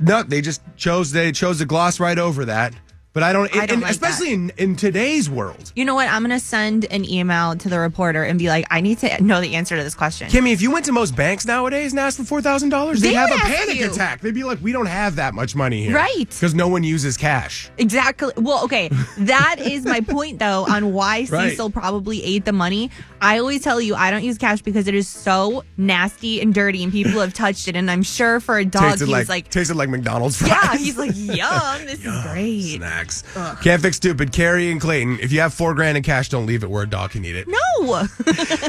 No, 0.01 0.25
they 0.25 0.41
just 0.41 0.61
chose 0.77 1.13
they 1.13 1.31
chose 1.31 1.59
to 1.59 1.67
gloss 1.67 2.01
right 2.01 2.19
over 2.19 2.45
that. 2.47 2.75
But 3.15 3.23
I 3.23 3.33
don't, 3.33 3.55
I 3.57 3.67
don't 3.67 3.81
like 3.81 3.93
especially 3.93 4.33
in, 4.33 4.51
in 4.59 4.75
today's 4.75 5.31
world. 5.31 5.73
You 5.77 5.85
know 5.85 5.95
what? 5.95 6.09
I'm 6.09 6.23
gonna 6.23 6.41
send 6.41 6.85
an 6.87 7.09
email 7.09 7.55
to 7.55 7.69
the 7.69 7.79
reporter 7.79 8.25
and 8.25 8.41
be 8.41 8.49
like, 8.49 8.67
I 8.73 8.81
need 8.81 8.99
to 8.99 9.23
know 9.23 9.41
the 9.41 9.55
answer 9.55 9.77
to 9.77 9.85
this 9.85 9.95
question. 9.95 10.29
Kimmy, 10.29 10.53
if 10.53 10.61
you 10.61 10.73
went 10.73 10.85
to 10.87 10.93
most 10.93 11.15
banks 11.15 11.47
nowadays 11.47 11.93
and 11.93 12.01
asked 12.01 12.17
for 12.19 12.25
four 12.25 12.43
thousand 12.43 12.71
dollars, 12.71 13.01
they'd 13.01 13.11
They 13.11 13.15
have 13.15 13.31
a 13.31 13.35
would 13.35 13.41
ask 13.43 13.55
panic 13.55 13.77
you. 13.77 13.89
attack. 13.91 14.21
They'd 14.21 14.35
be 14.35 14.43
like, 14.43 14.59
"We 14.61 14.73
don't 14.73 14.87
have 14.87 15.15
that 15.17 15.33
much 15.33 15.55
money 15.55 15.85
here, 15.85 15.95
Right. 15.95 16.29
Because 16.29 16.55
no 16.55 16.67
one 16.67 16.83
uses 16.83 17.17
cash." 17.17 17.71
Exactly. 17.79 18.33
Well, 18.37 18.65
okay. 18.65 18.91
That 19.17 19.57
is 19.61 19.85
my 19.85 20.01
point, 20.01 20.41
though, 20.41 20.67
on 20.69 20.93
why 20.93 21.27
Right. 21.31 21.51
Cecil 21.51 21.71
probably 21.71 22.23
ate 22.25 22.45
the 22.45 22.53
money. 22.53 22.91
I 23.21 23.39
always 23.39 23.63
tell 23.63 23.81
you, 23.81 23.95
I 23.95 24.11
don't 24.11 24.25
use 24.25 24.37
cash 24.39 24.61
because 24.61 24.89
it 24.89 24.95
is 24.95 25.09
so 25.09 25.63
nasty 25.77 26.41
and 26.41 26.53
dirty, 26.53 26.83
and 26.83 26.93
people 26.93 27.21
have 27.21 27.33
touched 27.33 27.69
it. 27.69 27.77
And 27.77 27.89
I'm 27.91 28.03
sure 28.03 28.41
for 28.41 28.59
a 28.59 28.65
dog, 28.65 28.91
tasted 28.91 29.07
he 29.07 29.13
like, 29.13 29.29
like, 29.29 29.51
tasted 29.51 29.77
like 29.77 29.89
McDonald's 29.89 30.37
fries. 30.37 30.51
yeah, 30.51 30.77
he's 30.77 30.99
like, 30.99 31.13
yum, 31.15 31.87
this 31.87 32.05
is 32.05 32.23
great. 32.25 32.81
Snacks. 33.11 33.63
Can't 33.63 33.83
fix 33.83 33.97
stupid. 33.97 34.33
Carrie 34.33 34.71
and 34.71 34.81
Clayton. 34.81 35.19
If 35.21 35.33
you 35.33 35.41
have 35.41 35.55
four 35.55 35.75
grand 35.75 35.97
in 35.97 36.03
cash, 36.03 36.29
don't 36.29 36.47
leave 36.47 36.63
it 36.63 36.71
where 36.71 36.83
a 36.83 36.89
dog 36.89 37.11
can 37.11 37.25
eat 37.25 37.37
it. 37.37 37.49
No. 37.49 38.07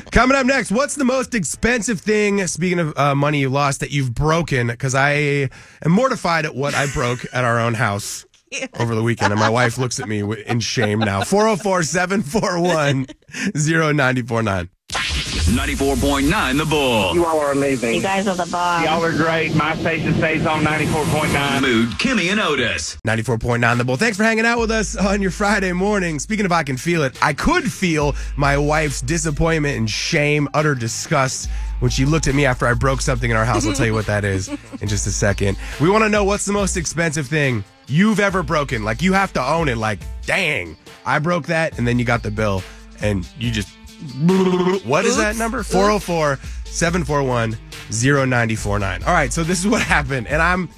Coming 0.11 0.37
up 0.37 0.45
next, 0.45 0.71
what's 0.71 0.95
the 0.95 1.05
most 1.05 1.33
expensive 1.33 2.01
thing, 2.01 2.45
speaking 2.47 2.79
of 2.79 2.97
uh, 2.97 3.15
money 3.15 3.39
you 3.39 3.49
lost, 3.49 3.79
that 3.79 3.91
you've 3.91 4.13
broken? 4.13 4.67
Because 4.67 4.95
I 4.95 5.49
am 5.83 5.91
mortified 5.91 6.45
at 6.45 6.55
what 6.55 6.73
I 6.73 6.87
broke 6.93 7.25
at 7.33 7.43
our 7.43 7.59
own 7.59 7.73
house 7.73 8.25
over 8.79 8.95
the 8.95 9.03
weekend. 9.03 9.31
And 9.33 9.39
my 9.39 9.49
wife 9.49 9.77
looks 9.77 9.99
at 9.99 10.07
me 10.07 10.21
in 10.45 10.59
shame 10.59 10.99
now. 10.99 11.23
404 11.23 11.83
741 11.83 13.07
0949. 13.55 14.69
94.9 15.45 16.57
The 16.57 16.65
Bull. 16.65 17.13
You 17.13 17.23
all 17.25 17.39
are 17.39 17.51
amazing. 17.51 17.93
You 17.95 18.01
guys 18.01 18.27
are 18.27 18.35
the 18.35 18.47
bomb. 18.51 18.83
Y'all 18.83 19.03
are 19.03 19.11
great. 19.11 19.53
My 19.55 19.75
station 19.75 20.13
stays 20.15 20.45
on 20.45 20.63
94.9. 20.63 21.61
Moot, 21.61 21.89
Kimmy 21.91 22.31
and 22.31 22.39
Otis. 22.39 22.97
94.9 23.05 23.77
The 23.77 23.83
Bull. 23.85 23.95
Thanks 23.95 24.17
for 24.17 24.23
hanging 24.23 24.45
out 24.45 24.59
with 24.59 24.71
us 24.71 24.95
on 24.95 25.21
your 25.21 25.29
Friday 25.31 25.71
morning. 25.71 26.17
Speaking 26.19 26.45
of 26.45 26.51
I 26.51 26.63
can 26.63 26.77
feel 26.77 27.03
it, 27.03 27.17
I 27.23 27.33
could 27.33 27.71
feel 27.71 28.15
my 28.35 28.57
wife's 28.57 29.01
disappointment 29.01 29.77
and 29.77 29.89
shame, 29.89 30.49
utter 30.55 30.73
disgust 30.73 31.47
when 31.79 31.91
she 31.91 32.05
looked 32.05 32.27
at 32.27 32.33
me 32.33 32.45
after 32.45 32.65
I 32.65 32.73
broke 32.73 33.01
something 33.01 33.29
in 33.29 33.37
our 33.37 33.45
house. 33.45 33.67
I'll 33.67 33.73
tell 33.73 33.85
you 33.85 33.93
what 33.93 34.07
that 34.07 34.25
is 34.25 34.47
in 34.81 34.87
just 34.87 35.05
a 35.05 35.11
second. 35.11 35.57
We 35.79 35.89
want 35.89 36.03
to 36.03 36.09
know 36.09 36.23
what's 36.23 36.45
the 36.45 36.53
most 36.53 36.75
expensive 36.75 37.27
thing 37.27 37.63
you've 37.87 38.19
ever 38.19 38.41
broken. 38.41 38.83
Like 38.83 39.03
you 39.03 39.13
have 39.13 39.31
to 39.33 39.43
own 39.43 39.69
it. 39.69 39.77
Like, 39.77 39.99
dang, 40.25 40.75
I 41.05 41.19
broke 41.19 41.45
that. 41.47 41.77
And 41.77 41.87
then 41.87 41.99
you 41.99 42.05
got 42.05 42.23
the 42.23 42.31
bill 42.31 42.63
and 43.01 43.27
you 43.37 43.51
just, 43.51 43.69
what 44.85 45.05
is 45.05 45.17
that 45.17 45.35
number? 45.37 45.63
404 45.63 46.39
741 46.65 47.57
0949. 47.91 49.03
All 49.03 49.13
right, 49.13 49.31
so 49.31 49.43
this 49.43 49.59
is 49.59 49.67
what 49.67 49.81
happened. 49.81 50.27
And 50.27 50.41
I'm 50.41 50.69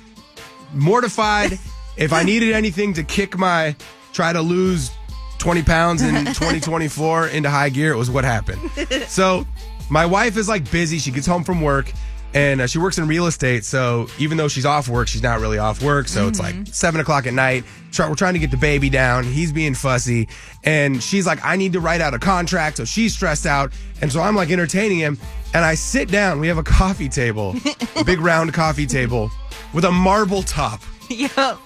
mortified. 0.73 1.59
if 1.97 2.13
I 2.13 2.23
needed 2.23 2.53
anything 2.53 2.93
to 2.93 3.03
kick 3.03 3.37
my 3.37 3.75
try 4.13 4.33
to 4.33 4.41
lose 4.41 4.91
20 5.39 5.63
pounds 5.63 6.01
in 6.01 6.13
2024 6.25 7.27
into 7.27 7.49
high 7.49 7.69
gear, 7.69 7.91
it 7.93 7.97
was 7.97 8.09
what 8.09 8.23
happened. 8.23 8.59
So 9.07 9.45
my 9.89 10.05
wife 10.05 10.37
is 10.37 10.47
like 10.47 10.69
busy. 10.69 10.99
She 10.99 11.11
gets 11.11 11.27
home 11.27 11.43
from 11.43 11.61
work 11.61 11.91
and 12.37 12.61
uh, 12.61 12.67
she 12.67 12.77
works 12.77 12.99
in 12.99 13.07
real 13.07 13.25
estate. 13.25 13.65
So 13.65 14.07
even 14.19 14.37
though 14.37 14.47
she's 14.47 14.65
off 14.65 14.87
work, 14.87 15.07
she's 15.07 15.23
not 15.23 15.39
really 15.39 15.57
off 15.57 15.81
work. 15.81 16.07
So 16.07 16.27
it's 16.27 16.39
like 16.39 16.55
seven 16.67 17.01
o'clock 17.01 17.25
at 17.25 17.33
night. 17.33 17.63
Try, 17.91 18.07
we're 18.07 18.13
trying 18.13 18.33
to 18.33 18.39
get 18.39 18.51
the 18.51 18.57
baby 18.57 18.91
down. 18.91 19.23
He's 19.23 19.51
being 19.51 19.73
fussy. 19.73 20.27
And 20.63 21.01
she's 21.01 21.25
like, 21.25 21.43
I 21.43 21.55
need 21.55 21.73
to 21.73 21.79
write 21.79 21.99
out 21.99 22.13
a 22.13 22.19
contract. 22.19 22.77
So 22.77 22.85
she's 22.85 23.15
stressed 23.15 23.47
out. 23.47 23.73
And 24.01 24.11
so 24.11 24.21
I'm 24.21 24.35
like 24.35 24.51
entertaining 24.51 24.99
him. 24.99 25.17
And 25.55 25.65
I 25.65 25.73
sit 25.73 26.11
down. 26.11 26.39
We 26.39 26.47
have 26.47 26.59
a 26.59 26.63
coffee 26.63 27.09
table, 27.09 27.55
a 27.95 28.03
big 28.03 28.21
round 28.21 28.53
coffee 28.53 28.85
table 28.85 29.31
with 29.73 29.85
a 29.85 29.91
marble 29.91 30.43
top 30.43 30.81
yep. 31.09 31.57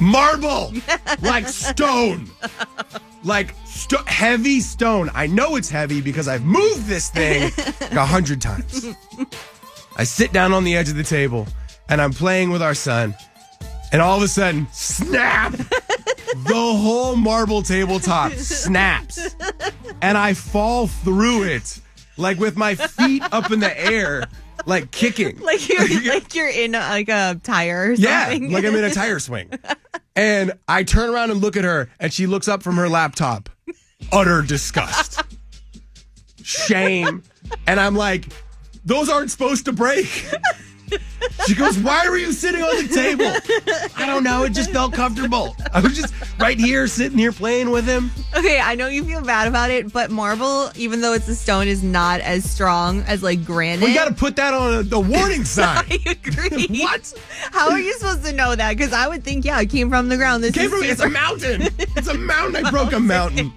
marble, 0.00 0.72
like 1.22 1.46
stone, 1.46 2.28
like 3.22 3.54
sto- 3.66 4.04
heavy 4.06 4.58
stone. 4.58 5.10
I 5.14 5.28
know 5.28 5.54
it's 5.54 5.70
heavy 5.70 6.00
because 6.00 6.26
I've 6.26 6.44
moved 6.44 6.86
this 6.86 7.08
thing 7.10 7.52
like 7.56 7.92
a 7.92 8.04
hundred 8.04 8.40
times. 8.40 8.86
I 9.98 10.04
sit 10.04 10.32
down 10.32 10.52
on 10.52 10.62
the 10.62 10.76
edge 10.76 10.88
of 10.88 10.94
the 10.94 11.02
table 11.02 11.48
and 11.88 12.00
I'm 12.00 12.12
playing 12.12 12.50
with 12.50 12.62
our 12.62 12.74
son, 12.74 13.14
and 13.92 14.00
all 14.00 14.16
of 14.18 14.22
a 14.22 14.28
sudden, 14.28 14.68
snap! 14.72 15.52
the 15.52 16.54
whole 16.54 17.16
marble 17.16 17.62
tabletop 17.62 18.32
snaps, 18.32 19.34
and 20.00 20.16
I 20.16 20.34
fall 20.34 20.86
through 20.86 21.44
it, 21.44 21.80
like 22.16 22.38
with 22.38 22.56
my 22.56 22.74
feet 22.74 23.22
up 23.32 23.50
in 23.50 23.60
the 23.60 23.80
air, 23.80 24.28
like 24.66 24.90
kicking. 24.90 25.40
Like 25.48 25.68
you're 25.68 26.02
like 26.12 26.34
you're 26.34 26.48
in 26.48 26.74
a, 26.74 26.80
like 26.80 27.08
a 27.08 27.40
tire 27.42 27.92
or 27.92 27.96
something. 27.96 28.50
Yeah, 28.50 28.54
like 28.54 28.64
I'm 28.64 28.76
in 28.76 28.84
a 28.84 28.90
tire 28.90 29.18
swing. 29.18 29.50
And 30.14 30.52
I 30.68 30.82
turn 30.84 31.10
around 31.10 31.30
and 31.30 31.40
look 31.40 31.56
at 31.56 31.64
her, 31.64 31.88
and 31.98 32.12
she 32.12 32.26
looks 32.26 32.48
up 32.48 32.62
from 32.62 32.76
her 32.76 32.88
laptop. 32.88 33.48
Utter 34.12 34.42
disgust, 34.42 35.22
shame. 36.42 37.22
And 37.66 37.80
I'm 37.80 37.94
like, 37.94 38.26
those 38.88 39.08
aren't 39.10 39.30
supposed 39.30 39.66
to 39.66 39.72
break. 39.72 40.26
She 41.46 41.54
goes, 41.54 41.78
Why 41.78 42.08
were 42.08 42.16
you 42.16 42.32
sitting 42.32 42.62
on 42.62 42.74
the 42.76 42.94
table? 42.94 43.26
I 43.96 44.06
don't 44.06 44.24
know. 44.24 44.44
It 44.44 44.54
just 44.54 44.70
felt 44.70 44.94
comfortable. 44.94 45.54
I 45.72 45.80
was 45.80 45.94
just 45.94 46.14
right 46.38 46.58
here, 46.58 46.86
sitting 46.86 47.18
here 47.18 47.32
playing 47.32 47.70
with 47.70 47.86
him. 47.86 48.10
Okay, 48.36 48.60
I 48.60 48.74
know 48.74 48.86
you 48.86 49.04
feel 49.04 49.22
bad 49.22 49.46
about 49.46 49.70
it, 49.70 49.92
but 49.92 50.10
marble, 50.10 50.70
even 50.76 51.00
though 51.02 51.12
it's 51.12 51.28
a 51.28 51.34
stone, 51.34 51.68
is 51.68 51.82
not 51.82 52.20
as 52.20 52.48
strong 52.50 53.02
as 53.02 53.22
like 53.22 53.44
granite. 53.44 53.84
We 53.84 53.94
got 53.94 54.08
to 54.08 54.14
put 54.14 54.36
that 54.36 54.54
on 54.54 54.74
a, 54.74 54.82
the 54.82 55.00
warning 55.00 55.44
sign. 55.56 55.84
I 55.90 55.98
agree. 56.06 56.66
What? 56.80 57.12
How 57.52 57.70
are 57.70 57.78
you 57.80 57.92
supposed 57.94 58.24
to 58.24 58.32
know 58.32 58.54
that? 58.54 58.76
Because 58.76 58.92
I 58.92 59.08
would 59.08 59.24
think, 59.24 59.44
yeah, 59.44 59.60
it 59.60 59.68
came 59.70 59.90
from 59.90 60.08
the 60.08 60.16
ground. 60.16 60.42
This 60.44 60.52
Came 60.52 60.66
is 60.66 60.70
from, 60.70 60.84
it's 60.84 61.00
a 61.00 61.08
mountain. 61.10 61.62
It's 61.78 62.08
a 62.08 62.16
mountain. 62.16 62.64
I 62.64 62.70
broke 62.78 62.92
a 62.92 63.00
mountain. 63.00 63.52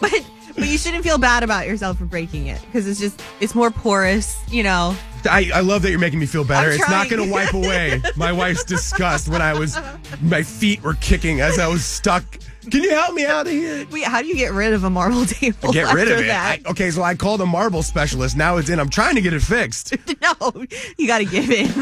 but 0.00 0.24
but 0.54 0.68
you 0.68 0.78
shouldn't 0.78 1.04
feel 1.04 1.18
bad 1.18 1.42
about 1.42 1.66
yourself 1.66 1.98
for 1.98 2.04
breaking 2.04 2.46
it 2.46 2.60
because 2.62 2.86
it's 2.86 3.00
just 3.00 3.22
it's 3.40 3.54
more 3.54 3.70
porous, 3.70 4.40
you 4.48 4.62
know. 4.62 4.96
I, 5.24 5.50
I 5.54 5.60
love 5.60 5.82
that 5.82 5.90
you're 5.90 6.00
making 6.00 6.18
me 6.18 6.26
feel 6.26 6.44
better. 6.44 6.68
I'm 6.68 6.74
It's 6.74 6.90
not 6.90 7.08
going 7.08 7.24
to 7.24 7.32
wipe 7.32 7.54
away 7.54 8.02
my 8.16 8.32
wife's 8.32 8.64
disgust 8.64 9.28
when 9.28 9.40
I 9.40 9.56
was, 9.56 9.78
my 10.20 10.42
feet 10.42 10.82
were 10.82 10.94
kicking 10.94 11.40
as 11.40 11.60
I 11.60 11.68
was 11.68 11.84
stuck. 11.84 12.24
Can 12.70 12.82
you 12.82 12.90
help 12.90 13.14
me 13.14 13.24
out 13.26 13.46
of 13.46 13.52
here? 13.52 13.86
Wait, 13.90 14.04
how 14.04 14.22
do 14.22 14.28
you 14.28 14.34
get 14.36 14.52
rid 14.52 14.72
of 14.72 14.84
a 14.84 14.90
marble 14.90 15.24
table? 15.26 15.72
Get 15.72 15.92
rid 15.92 16.10
of 16.10 16.20
it. 16.20 16.26
That? 16.26 16.60
I- 16.64 16.70
okay, 16.70 16.90
so 16.90 17.02
I 17.02 17.14
called 17.14 17.40
a 17.40 17.46
marble 17.46 17.82
specialist. 17.82 18.36
Now 18.36 18.56
it's 18.56 18.68
in. 18.68 18.78
I'm 18.78 18.88
trying 18.90 19.16
to 19.16 19.20
get 19.20 19.32
it 19.32 19.40
fixed. 19.42 19.94
no, 20.22 20.52
you 20.96 21.06
got 21.06 21.18
to 21.18 21.24
give 21.24 21.50
in. 21.50 21.66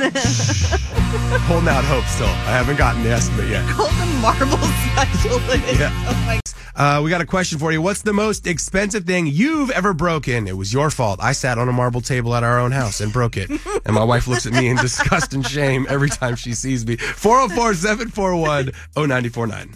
Holding 1.45 1.69
out 1.69 1.85
hope 1.85 2.05
still. 2.07 2.27
I 2.27 2.53
haven't 2.57 2.77
gotten 2.77 3.03
the 3.03 3.11
estimate 3.11 3.49
yet. 3.49 3.69
Call 3.69 3.89
the 3.89 4.07
marble 4.21 4.57
specialist. 4.93 5.79
Yeah. 5.81 5.91
Oh 6.09 6.23
my 6.27 6.41
Uh, 6.77 7.03
we 7.03 7.11
got 7.11 7.21
a 7.21 7.27
question 7.27 7.59
for 7.59 7.73
you. 7.73 7.83
What's 7.83 8.03
the 8.03 8.13
most 8.13 8.47
expensive 8.47 9.05
thing 9.05 9.27
you've 9.27 9.71
ever 9.71 9.93
broken? 9.93 10.49
It 10.49 10.57
was 10.57 10.73
your 10.73 10.89
fault. 10.91 11.21
I 11.23 11.33
sat 11.33 11.59
on 11.59 11.69
a 11.69 11.73
marble 11.73 12.01
table 12.01 12.35
at 12.35 12.43
our 12.43 12.59
own 12.59 12.73
house 12.73 13.01
and 13.01 13.13
broke 13.13 13.37
it. 13.37 13.51
And 13.85 13.95
my 13.95 14.05
wife 14.05 14.27
looks 14.29 14.47
at 14.47 14.53
me 14.55 14.69
in 14.69 14.77
disgust 14.77 15.35
and 15.35 15.47
shame 15.47 15.87
every 15.91 16.09
time 16.09 16.37
she 16.37 16.55
sees 16.55 16.87
me. 16.87 16.97
404 16.97 17.75
741 17.75 18.67
0949. 18.97 19.75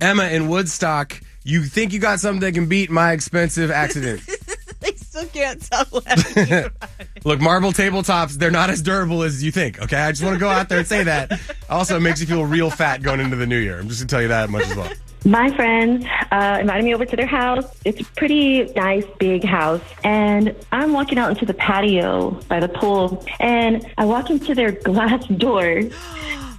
Emma 0.00 0.24
in 0.24 0.48
Woodstock, 0.48 1.20
you 1.44 1.62
think 1.64 1.92
you 1.92 1.98
got 1.98 2.20
something 2.20 2.40
that 2.40 2.52
can 2.54 2.66
beat 2.68 2.90
my 2.90 3.12
expensive 3.12 3.70
accident. 3.70 4.20
I 4.82 4.92
still 4.92 5.26
can't 5.26 5.60
tell. 5.62 5.84
what- 5.86 6.72
Look, 7.24 7.40
marble 7.40 7.72
tabletops, 7.72 8.34
they're 8.34 8.50
not 8.50 8.70
as 8.70 8.80
durable 8.82 9.22
as 9.22 9.42
you 9.42 9.50
think, 9.50 9.80
okay? 9.82 9.96
I 9.96 10.12
just 10.12 10.22
want 10.22 10.34
to 10.34 10.40
go 10.40 10.48
out 10.48 10.68
there 10.68 10.78
and 10.78 10.86
say 10.86 11.02
that. 11.04 11.40
Also, 11.68 11.96
it 11.96 12.00
makes 12.00 12.20
you 12.20 12.26
feel 12.26 12.44
real 12.44 12.70
fat 12.70 13.02
going 13.02 13.18
into 13.20 13.36
the 13.36 13.46
new 13.46 13.58
year. 13.58 13.78
I'm 13.80 13.88
just 13.88 14.00
going 14.00 14.08
to 14.08 14.12
tell 14.14 14.22
you 14.22 14.28
that 14.28 14.50
much 14.50 14.64
as 14.68 14.76
well. 14.76 14.90
My 15.24 15.50
friends 15.56 16.06
uh, 16.30 16.58
invited 16.60 16.84
me 16.84 16.94
over 16.94 17.04
to 17.04 17.16
their 17.16 17.26
house. 17.26 17.64
It's 17.84 18.00
a 18.00 18.04
pretty 18.14 18.72
nice, 18.74 19.04
big 19.18 19.42
house. 19.42 19.82
And 20.04 20.54
I'm 20.70 20.92
walking 20.92 21.18
out 21.18 21.30
into 21.30 21.44
the 21.44 21.54
patio 21.54 22.30
by 22.48 22.60
the 22.60 22.68
pool, 22.68 23.26
and 23.40 23.84
I 23.98 24.04
walk 24.04 24.30
into 24.30 24.54
their 24.54 24.70
glass 24.70 25.26
door. 25.36 25.82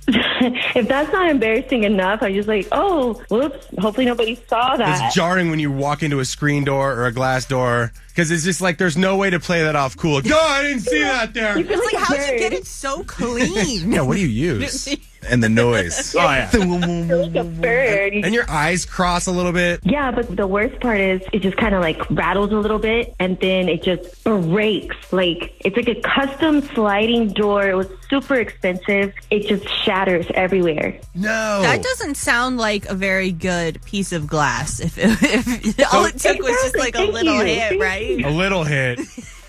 if 0.75 0.87
that's 0.87 1.11
not 1.11 1.29
embarrassing 1.29 1.83
enough, 1.83 2.21
I'm 2.23 2.33
just 2.33 2.47
like, 2.47 2.67
oh, 2.71 3.13
whoops. 3.29 3.67
Hopefully 3.79 4.05
nobody 4.05 4.35
saw 4.47 4.75
that. 4.75 5.05
It's 5.05 5.15
jarring 5.15 5.49
when 5.49 5.59
you 5.59 5.71
walk 5.71 6.03
into 6.03 6.19
a 6.19 6.25
screen 6.25 6.63
door 6.63 6.93
or 6.93 7.05
a 7.05 7.11
glass 7.11 7.45
door 7.45 7.91
because 8.09 8.31
it's 8.31 8.43
just 8.43 8.61
like 8.61 8.77
there's 8.77 8.97
no 8.97 9.17
way 9.17 9.29
to 9.29 9.39
play 9.39 9.63
that 9.63 9.75
off 9.75 9.95
cool. 9.97 10.21
No, 10.21 10.39
I 10.39 10.63
didn't 10.63 10.81
see 10.81 11.01
that 11.01 11.33
there. 11.33 11.57
You 11.57 11.63
feel 11.65 11.79
It's 11.79 11.93
like, 11.93 12.03
a 12.03 12.05
how'd 12.05 12.31
you 12.33 12.39
get 12.39 12.53
it 12.53 12.65
so 12.65 13.03
clean? 13.03 13.91
Yeah, 13.99 14.01
what 14.01 14.15
do 14.15 14.21
you 14.21 14.27
use? 14.27 14.87
And 15.27 15.43
the 15.43 15.49
noise. 15.49 16.15
Oh 16.19 16.21
yeah. 16.21 16.49
like 16.53 17.35
a 17.35 17.43
bird. 17.43 18.13
And 18.23 18.33
your 18.33 18.49
eyes 18.49 18.85
cross 18.85 19.27
a 19.27 19.31
little 19.31 19.51
bit. 19.51 19.79
Yeah, 19.83 20.11
but 20.11 20.35
the 20.35 20.47
worst 20.47 20.79
part 20.81 20.99
is 20.99 21.21
it 21.33 21.39
just 21.41 21.57
kind 21.57 21.73
of 21.75 21.81
like 21.81 22.09
rattles 22.09 22.51
a 22.51 22.55
little 22.57 22.79
bit 22.79 23.15
and 23.19 23.39
then 23.39 23.69
it 23.69 23.83
just 23.83 24.23
breaks. 24.23 24.95
Like 25.13 25.53
it's 25.63 25.75
like 25.77 25.87
a 25.87 26.01
custom 26.01 26.61
sliding 26.73 27.29
door. 27.29 27.69
It 27.69 27.75
was 27.75 27.87
super 28.09 28.35
expensive. 28.35 29.13
It 29.29 29.47
just 29.47 29.67
shatters 29.83 30.25
everywhere. 30.33 30.99
No. 31.15 31.61
That 31.61 31.81
doesn't 31.83 32.15
sound 32.15 32.57
like 32.57 32.85
a 32.87 32.95
very 32.95 33.31
good 33.31 33.81
piece 33.83 34.11
of 34.11 34.27
glass. 34.27 34.79
If, 34.79 34.97
if 34.97 35.93
all 35.93 36.05
it 36.05 36.17
took 36.17 36.39
was 36.39 36.51
just 36.63 36.77
like 36.77 36.95
a 36.95 36.99
Thank 36.99 37.13
little 37.13 37.35
you. 37.37 37.45
hit, 37.45 37.79
right? 37.79 38.25
a 38.25 38.29
little 38.29 38.63
hit. 38.63 38.99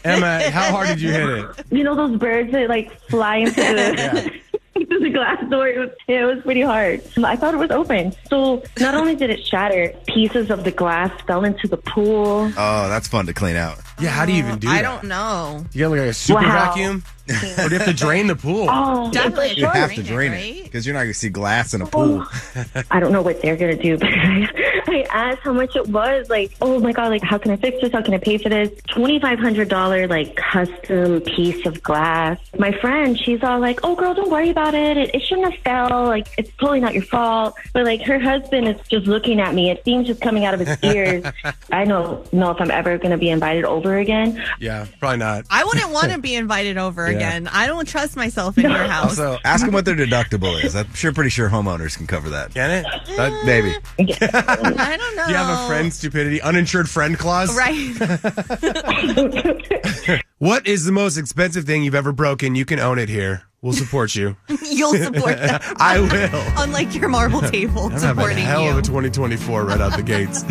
Emma, 0.05 0.51
how 0.51 0.71
hard 0.71 0.89
did 0.89 1.01
you 1.01 1.11
hit 1.13 1.29
it? 1.29 1.47
You 1.71 1.85
know 1.85 1.95
those 1.95 2.19
birds 2.19 2.53
that 2.53 2.69
like 2.69 2.99
fly 3.09 3.37
into 3.37 3.55
the. 3.55 4.33
To 4.91 4.99
the 4.99 5.11
glass 5.11 5.43
door. 5.51 5.69
It 5.69 5.79
was, 5.79 5.91
it 6.09 6.25
was 6.25 6.43
pretty 6.43 6.63
hard. 6.63 7.03
I 7.25 7.37
thought 7.37 7.55
it 7.55 7.59
was 7.59 7.71
open. 7.71 8.13
So 8.29 8.63
not 8.79 8.95
only 8.95 9.15
did 9.15 9.31
it 9.31 9.45
shatter, 9.45 9.95
pieces 10.07 10.51
of 10.51 10.65
the 10.65 10.71
glass 10.71 11.11
fell 11.27 11.45
into 11.45 11.69
the 11.69 11.77
pool. 11.77 12.53
Oh, 12.57 12.89
that's 12.89 13.09
fun 13.09 13.27
to 13.27 13.33
clean 13.35 13.57
out. 13.57 13.79
Yeah, 14.01 14.11
how 14.11 14.27
do 14.27 14.33
you 14.33 14.39
even 14.39 14.53
oh, 14.53 14.57
do 14.57 14.69
that? 14.69 14.79
I 14.79 14.83
that? 14.83 15.01
don't 15.01 15.09
know. 15.09 15.65
You 15.73 15.81
got 15.85 15.91
like 15.91 16.01
a 16.01 16.15
super 16.15 16.41
Wow. 16.43 16.53
vacuum? 16.53 17.05
Or 17.59 17.69
do 17.69 17.75
you 17.75 17.79
have 17.79 17.89
to 17.89 17.95
drain 17.95 18.27
the 18.27 18.37
pool? 18.37 18.67
Oh, 18.69 19.11
Definitely. 19.11 19.55
You 19.55 19.67
have 19.67 19.93
to 19.95 20.03
drain 20.03 20.31
drain 20.31 20.33
it, 20.33 20.57
it 20.59 20.65
because 20.65 20.87
you're 20.87 20.95
not 20.95 21.01
going 21.01 21.13
to 21.13 21.19
see 21.19 21.29
glass 21.29 21.75
in 21.75 21.83
a 21.83 21.87
pool. 21.87 22.27
Oh. 22.27 22.65
I 22.91 23.01
don't 23.01 23.13
know 23.13 23.23
what 23.23 23.41
they're 23.43 23.57
gonna 23.57 23.77
do, 23.77 23.97
but 23.99 24.09
I 24.09 25.07
asked 25.11 25.41
how 25.43 25.53
much 25.53 25.75
it 25.77 25.89
was. 25.89 26.29
Like, 26.29 26.53
oh 26.61 26.79
my 26.81 26.93
god, 26.93 27.09
like 27.09 27.23
how 27.23 27.39
can 27.39 27.51
I 27.53 27.57
fix 27.57 27.81
this? 27.81 27.93
How 27.93 28.03
can 28.03 28.15
I 28.15 28.19
pay 28.19 28.39
for 28.39 28.49
this? 28.49 28.71
Twenty 28.89 29.21
five 29.21 29.39
hundred 29.39 29.69
dollar 29.69 30.07
like 30.07 30.37
custom 30.37 31.21
piece 31.23 31.65
of 31.67 31.83
glass. 31.83 32.39
My 32.59 32.73
friend, 32.73 33.19
she's 33.19 33.43
all 33.43 33.61
like, 33.61 33.81
oh 33.83 33.95
girl, 33.95 34.15
don't 34.15 34.31
worry 34.31 34.51
about 34.51 34.75
it. 34.75 34.97
It, 34.97 35.15
it 35.15 35.23
shouldn't 35.23 35.53
have 35.53 35.63
fell. 35.63 36.05
Like 36.05 36.29
it's 36.39 36.51
totally 36.59 36.81
not 36.81 36.95
your 36.95 37.05
fault. 37.05 37.55
But 37.73 37.85
like 37.85 38.03
her 38.03 38.19
husband 38.19 38.69
is 38.69 38.77
just 38.89 39.07
looking 39.07 39.41
at 39.41 39.55
me. 39.55 39.71
It 39.71 39.85
seems 39.85 40.07
just 40.07 40.21
coming 40.21 40.45
out 40.45 40.55
of 40.55 40.61
his 40.61 40.79
ears. 40.83 41.25
I 41.73 41.85
don't 41.85 42.31
know 42.33 42.51
if 42.51 42.61
I'm 42.61 42.71
ever 42.71 42.99
gonna 42.99 43.19
be 43.19 43.31
invited 43.31 43.65
over 43.65 43.99
again. 43.99 44.43
Yeah, 44.59 44.87
probably 44.99 45.19
not. 45.19 45.47
I 45.51 45.65
wouldn't 45.65 45.91
want 45.91 46.13
to 46.13 46.19
be 46.21 46.35
invited 46.35 46.79
over 46.79 47.11
Yeah. 47.11 47.19
Again. 47.29 47.49
I 47.49 47.67
don't 47.67 47.87
trust 47.87 48.17
myself 48.17 48.57
in 48.59 48.65
your 48.71 48.85
house. 48.85 49.19
Also, 49.19 49.39
ask 49.45 49.65
them 49.65 49.73
what 49.75 49.85
their 49.85 49.95
deductible 49.97 50.63
is. 50.63 50.75
I'm 50.77 50.93
sure, 50.95 51.13
pretty 51.13 51.31
sure 51.31 51.49
homeowners 51.49 51.97
can 51.97 52.07
cover 52.07 52.29
that. 52.31 52.55
Can 52.55 52.71
it? 52.71 52.85
That- 53.17 53.45
Maybe. 53.45 53.75
I 53.99 54.97
don't 54.97 55.17
know. 55.17 55.27
you 55.29 55.35
have 55.35 55.65
a 55.65 55.67
friend 55.69 55.93
stupidity, 55.93 56.41
uninsured 56.43 56.89
friend 56.89 57.19
clause? 57.19 57.57
Right. 57.57 57.97
What 60.41 60.67
is 60.67 60.87
the 60.87 60.93
most 60.93 61.19
expensive 61.19 61.65
thing 61.67 61.83
you've 61.85 61.95
ever 61.95 62.13
broken? 62.13 62.55
You 62.55 62.65
can 62.65 62.81
own 62.81 62.99
it 62.99 63.11
here. 63.11 63.43
We'll 63.61 63.75
support 63.75 64.15
you. 64.15 64.39
You'll 64.71 64.95
support 64.95 65.37
that. 65.37 65.63
I 65.77 66.01
will. 66.01 66.63
Unlike 66.65 66.95
your 66.95 67.11
marble 67.11 67.43
table 67.43 67.87
I'm 67.93 68.01
having 68.01 68.39
a 68.39 68.41
hell 68.41 68.63
you. 68.65 68.71
of 68.71 68.79
a 68.79 68.83
2024 68.83 69.65
right 69.67 69.79
out 69.83 69.97
the 69.99 70.03
gates. 70.03 70.43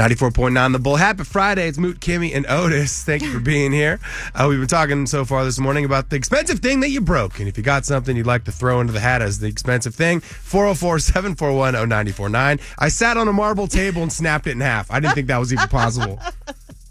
94.9 0.00 0.72
The 0.72 0.78
Bull. 0.78 0.96
Happy 0.96 1.24
Friday. 1.24 1.68
It's 1.68 1.76
Moot, 1.76 2.00
Kimmy, 2.00 2.34
and 2.34 2.46
Otis. 2.46 3.04
Thank 3.04 3.20
you 3.20 3.30
for 3.30 3.38
being 3.38 3.70
here. 3.70 4.00
Uh, 4.34 4.46
we've 4.48 4.58
been 4.58 4.66
talking 4.66 5.04
so 5.04 5.26
far 5.26 5.44
this 5.44 5.58
morning 5.58 5.84
about 5.84 6.08
the 6.08 6.16
expensive 6.16 6.60
thing 6.60 6.80
that 6.80 6.88
you 6.88 7.02
broke. 7.02 7.38
And 7.38 7.46
if 7.46 7.58
you 7.58 7.62
got 7.62 7.84
something 7.84 8.16
you'd 8.16 8.24
like 8.24 8.44
to 8.44 8.52
throw 8.52 8.80
into 8.80 8.94
the 8.94 9.00
hat 9.00 9.20
as 9.20 9.40
the 9.40 9.46
expensive 9.46 9.94
thing, 9.94 10.20
404 10.20 11.00
741 11.00 11.74
0949. 11.74 12.60
I 12.78 12.88
sat 12.88 13.18
on 13.18 13.28
a 13.28 13.32
marble 13.34 13.66
table 13.66 14.00
and 14.00 14.10
snapped 14.10 14.46
it 14.46 14.52
in 14.52 14.62
half. 14.62 14.90
I 14.90 15.00
didn't 15.00 15.16
think 15.16 15.26
that 15.26 15.36
was 15.36 15.52
even 15.52 15.68
possible. 15.68 16.18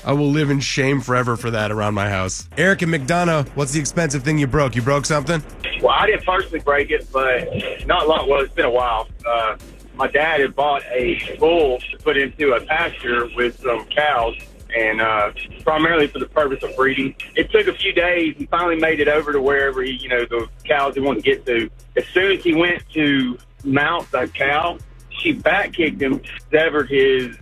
I 0.05 0.13
will 0.13 0.29
live 0.29 0.51
in 0.51 0.59
shame 0.59 1.01
forever 1.01 1.35
for 1.35 1.49
that 1.49 1.71
around 1.71 1.95
my 1.95 2.09
house. 2.11 2.47
Eric 2.59 2.83
and 2.83 2.93
McDonough, 2.93 3.47
what's 3.49 3.71
the 3.71 3.79
expensive 3.79 4.21
thing 4.21 4.37
you 4.37 4.45
broke? 4.45 4.75
You 4.75 4.83
broke 4.83 5.07
something? 5.07 5.41
Well, 5.81 5.95
I 5.97 6.05
didn't 6.05 6.25
personally 6.25 6.59
break 6.59 6.91
it, 6.91 7.07
but 7.11 7.49
not 7.87 8.07
long. 8.07 8.29
Well, 8.29 8.41
it's 8.41 8.53
been 8.53 8.65
a 8.65 8.69
while. 8.69 9.09
Uh, 9.25 9.57
my 9.99 10.07
dad 10.07 10.39
had 10.39 10.55
bought 10.55 10.81
a 10.85 11.35
bull 11.39 11.79
to 11.91 11.97
put 11.97 12.15
into 12.15 12.53
a 12.53 12.61
pasture 12.61 13.27
with 13.35 13.59
some 13.61 13.85
cows, 13.87 14.35
and 14.75 15.01
uh, 15.01 15.31
primarily 15.63 16.07
for 16.07 16.19
the 16.19 16.25
purpose 16.25 16.63
of 16.63 16.73
breeding. 16.77 17.13
It 17.35 17.51
took 17.51 17.67
a 17.67 17.73
few 17.73 17.91
days. 17.91 18.35
He 18.37 18.45
finally 18.45 18.77
made 18.77 19.01
it 19.01 19.09
over 19.09 19.33
to 19.33 19.41
wherever 19.41 19.83
he, 19.83 19.91
you 19.91 20.07
know 20.07 20.23
the 20.25 20.47
cows 20.63 20.95
he 20.95 21.01
wanted 21.01 21.25
to 21.25 21.29
get 21.29 21.45
to. 21.45 21.69
As 21.97 22.05
soon 22.07 22.31
as 22.31 22.41
he 22.41 22.53
went 22.53 22.81
to 22.93 23.37
mount 23.65 24.09
the 24.11 24.27
cow, 24.33 24.77
she 25.09 25.33
back 25.33 25.73
kicked 25.73 26.01
him, 26.01 26.21
severed 26.49 26.89
his 26.89 27.35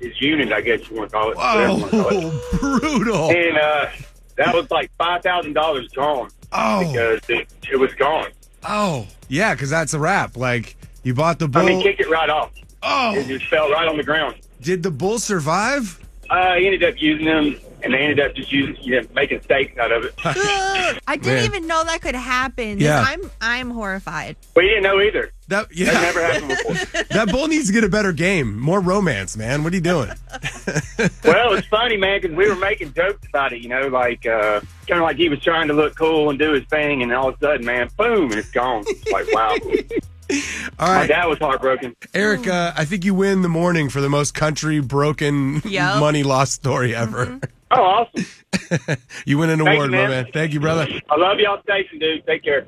his 0.00 0.20
unit, 0.20 0.52
I 0.52 0.60
guess 0.60 0.90
you 0.90 0.96
want 0.96 1.10
to 1.10 1.16
call 1.16 1.30
it. 1.30 1.36
whatever 1.36 1.72
you 1.72 1.78
wanna 1.78 1.90
call 1.90 2.08
it. 2.10 2.42
Oh, 2.62 2.78
brutal. 2.80 3.30
And 3.30 3.56
uh, 3.56 3.86
that 4.36 4.52
was 4.52 4.68
like 4.72 4.90
five 4.98 5.22
thousand 5.22 5.52
dollars 5.52 5.86
gone. 5.88 6.30
Oh. 6.50 6.80
because 6.80 7.20
it, 7.30 7.48
it 7.70 7.76
was 7.76 7.94
gone. 7.94 8.30
Oh, 8.64 9.06
yeah, 9.28 9.54
because 9.54 9.70
that's 9.70 9.94
a 9.94 9.98
wrap. 9.98 10.36
Like, 10.36 10.76
you 11.02 11.14
bought 11.14 11.38
the 11.38 11.48
bull. 11.48 11.62
I 11.62 11.66
mean, 11.66 11.82
kicked 11.82 12.00
it 12.00 12.08
right 12.10 12.30
off. 12.30 12.50
Oh. 12.82 13.14
It 13.14 13.26
just 13.26 13.46
fell 13.48 13.70
right 13.70 13.86
on 13.88 13.96
the 13.96 14.02
ground. 14.04 14.36
Did 14.60 14.82
the 14.82 14.90
bull 14.90 15.18
survive? 15.18 15.98
Uh, 16.30 16.54
he 16.54 16.66
ended 16.66 16.82
up 16.84 17.00
using 17.00 17.26
them, 17.26 17.56
and 17.82 17.92
they 17.92 17.98
ended 17.98 18.20
up 18.20 18.34
just 18.34 18.50
using, 18.50 18.76
you 18.82 19.00
know, 19.00 19.06
making 19.14 19.40
steaks 19.42 19.76
out 19.78 19.92
of 19.92 20.04
it. 20.04 20.14
I 20.24 21.16
didn't 21.16 21.26
Man. 21.26 21.44
even 21.44 21.66
know 21.66 21.84
that 21.84 22.00
could 22.00 22.14
happen. 22.14 22.78
Yeah. 22.78 23.04
I'm 23.06 23.30
I'm 23.40 23.70
horrified. 23.70 24.36
We 24.56 24.62
didn't 24.68 24.82
know 24.84 25.00
either. 25.00 25.30
That 25.48 25.68
That 25.68 25.92
never 26.00 26.22
happened 26.22 26.48
before. 26.92 27.02
that 27.10 27.28
bull 27.30 27.48
needs 27.48 27.66
to 27.66 27.72
get 27.72 27.84
a 27.84 27.88
better 27.88 28.12
game. 28.12 28.58
More 28.58 28.80
romance, 28.80 29.36
man. 29.36 29.62
What 29.62 29.72
are 29.72 29.76
you 29.76 29.82
doing? 29.82 30.08
well, 31.24 31.52
it's 31.54 31.66
funny, 31.66 31.96
man, 31.98 32.20
because 32.20 32.34
we 32.36 32.48
were 32.48 32.56
making 32.56 32.94
jokes 32.94 33.26
about 33.28 33.52
it, 33.52 33.60
you 33.60 33.68
know, 33.68 33.88
like 33.88 34.24
uh, 34.26 34.60
kind 34.86 35.00
of 35.00 35.02
like 35.02 35.16
he 35.16 35.28
was 35.28 35.40
trying 35.40 35.68
to 35.68 35.74
look 35.74 35.94
cool 35.96 36.30
and 36.30 36.38
do 36.38 36.52
his 36.52 36.64
thing, 36.66 37.02
and 37.02 37.12
all 37.12 37.28
of 37.28 37.34
a 37.34 37.38
sudden, 37.38 37.66
man, 37.66 37.90
boom, 37.98 38.30
and 38.30 38.34
it's 38.40 38.50
gone. 38.50 38.84
It's 38.86 39.10
like, 39.12 39.30
wow. 39.32 39.54
All 40.78 40.88
My 40.94 41.06
dad 41.06 41.26
was 41.26 41.38
heartbroken. 41.38 41.94
Eric. 42.14 42.46
Uh, 42.46 42.72
I 42.76 42.84
think 42.84 43.04
you 43.04 43.14
win 43.14 43.42
the 43.42 43.48
morning 43.48 43.88
for 43.88 44.00
the 44.00 44.08
most 44.08 44.34
country 44.34 44.80
broken 44.80 45.60
Yep. 45.64 46.00
money 46.00 46.22
lost 46.22 46.52
story 46.52 46.94
ever. 46.94 47.38
Oh, 47.70 47.82
awesome. 47.82 48.26
You 49.26 49.38
win 49.38 49.50
an 49.50 49.58
Thank 49.58 49.68
award, 49.70 49.90
you, 49.90 49.96
my 49.96 50.02
man. 50.08 50.10
man. 50.24 50.26
Thank 50.32 50.52
you, 50.54 50.60
brother. 50.60 50.86
I 51.10 51.16
love 51.16 51.38
y'all 51.38 51.60
station, 51.62 51.98
dude. 51.98 52.24
Take 52.26 52.42
care. 52.44 52.62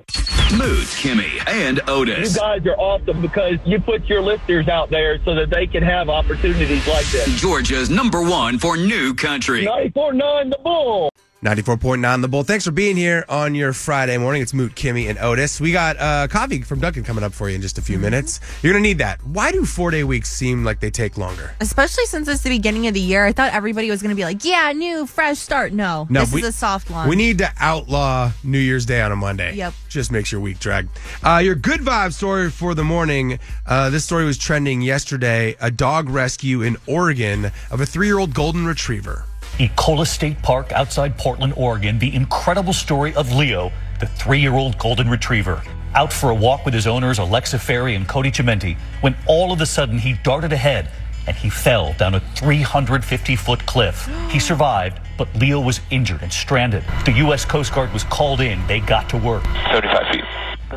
Moot, 0.56 0.86
Kimmy, 1.00 1.42
and 1.48 1.80
Otis. 1.88 2.34
You 2.34 2.40
guys 2.40 2.66
are 2.66 2.76
awesome 2.76 3.20
because 3.22 3.58
you 3.64 3.80
put 3.80 4.04
your 4.06 4.20
listeners 4.22 4.68
out 4.68 4.90
there 4.90 5.18
so 5.24 5.34
that 5.34 5.50
they 5.50 5.66
can 5.66 5.82
have 5.82 6.08
opportunities 6.08 6.86
like 6.86 7.06
this. 7.06 7.26
Georgia's 7.40 7.90
number 7.90 8.22
one 8.22 8.58
for 8.58 8.76
new 8.76 9.14
country. 9.14 9.64
94.9 9.66 10.50
The 10.50 10.58
Bull. 10.62 11.10
94.9 11.44 12.22
The 12.22 12.28
Bull. 12.28 12.42
Thanks 12.42 12.64
for 12.64 12.70
being 12.70 12.96
here 12.96 13.22
on 13.28 13.54
your 13.54 13.74
Friday 13.74 14.16
morning. 14.16 14.40
It's 14.40 14.54
Moot, 14.54 14.74
Kimmy, 14.74 15.10
and 15.10 15.18
Otis. 15.18 15.60
We 15.60 15.72
got 15.72 15.98
uh, 16.00 16.26
coffee 16.26 16.62
from 16.62 16.80
Dunkin' 16.80 17.04
coming 17.04 17.22
up 17.22 17.34
for 17.34 17.50
you 17.50 17.54
in 17.54 17.60
just 17.60 17.76
a 17.76 17.82
few 17.82 17.98
minutes. 17.98 18.40
You're 18.62 18.72
going 18.72 18.82
to 18.82 18.88
need 18.88 18.96
that. 18.96 19.22
Why 19.26 19.52
do 19.52 19.66
four 19.66 19.90
day 19.90 20.04
weeks 20.04 20.30
seem 20.30 20.64
like 20.64 20.80
they 20.80 20.90
take 20.90 21.18
longer? 21.18 21.54
Especially 21.60 22.06
since 22.06 22.28
it's 22.28 22.40
the 22.40 22.48
beginning 22.48 22.86
of 22.86 22.94
the 22.94 23.00
year. 23.00 23.26
I 23.26 23.32
thought 23.32 23.52
everybody 23.52 23.90
was 23.90 24.00
going 24.00 24.08
to 24.08 24.16
be 24.16 24.24
like, 24.24 24.42
yeah, 24.42 24.72
new, 24.72 25.04
fresh 25.04 25.38
start. 25.38 25.74
No, 25.74 26.06
this 26.08 26.32
we- 26.32 26.40
is 26.40 26.48
a 26.48 26.52
soft 26.52 26.88
launch. 26.90 27.10
We 27.10 27.16
need 27.16 27.36
to 27.38 27.52
outlaw 27.60 28.32
New 28.42 28.58
Year's 28.58 28.86
Day 28.86 29.02
on 29.02 29.12
a 29.12 29.16
Monday. 29.16 29.54
Yep. 29.54 29.74
Just 29.90 30.10
makes 30.10 30.32
your 30.32 30.40
week 30.40 30.58
drag. 30.60 30.88
Uh, 31.22 31.42
your 31.44 31.56
good 31.56 31.80
vibe 31.80 32.14
story 32.14 32.50
for 32.50 32.74
the 32.74 32.84
morning. 32.84 33.38
Uh, 33.66 33.90
this 33.90 34.02
story 34.06 34.24
was 34.24 34.38
trending 34.38 34.80
yesterday. 34.80 35.56
A 35.60 35.70
dog 35.70 36.08
rescue 36.08 36.62
in 36.62 36.78
Oregon 36.86 37.50
of 37.70 37.82
a 37.82 37.86
three 37.86 38.06
year 38.06 38.18
old 38.18 38.32
golden 38.32 38.64
retriever. 38.64 39.26
Ecola 39.58 40.04
State 40.04 40.42
Park 40.42 40.72
outside 40.72 41.16
Portland, 41.16 41.54
Oregon, 41.56 42.00
the 42.00 42.12
incredible 42.12 42.72
story 42.72 43.14
of 43.14 43.32
Leo, 43.32 43.70
the 44.00 44.06
three 44.06 44.40
year 44.40 44.54
old 44.54 44.76
golden 44.78 45.08
retriever. 45.08 45.62
Out 45.94 46.12
for 46.12 46.30
a 46.30 46.34
walk 46.34 46.64
with 46.64 46.74
his 46.74 46.88
owners, 46.88 47.20
Alexa 47.20 47.60
Ferry 47.60 47.94
and 47.94 48.08
Cody 48.08 48.32
Chimenti, 48.32 48.76
when 49.00 49.14
all 49.28 49.52
of 49.52 49.60
a 49.60 49.66
sudden 49.66 49.96
he 49.96 50.14
darted 50.24 50.52
ahead 50.52 50.90
and 51.28 51.36
he 51.36 51.48
fell 51.48 51.92
down 51.92 52.16
a 52.16 52.20
350 52.34 53.36
foot 53.36 53.64
cliff. 53.64 54.10
He 54.28 54.38
survived, 54.40 54.98
but 55.16 55.32
Leo 55.36 55.60
was 55.60 55.80
injured 55.90 56.22
and 56.22 56.32
stranded. 56.32 56.82
The 57.04 57.12
U.S. 57.12 57.44
Coast 57.44 57.72
Guard 57.72 57.92
was 57.92 58.02
called 58.02 58.40
in. 58.40 58.66
They 58.66 58.80
got 58.80 59.08
to 59.10 59.16
work. 59.16 59.44
75 59.70 60.08
feet. 60.10 60.24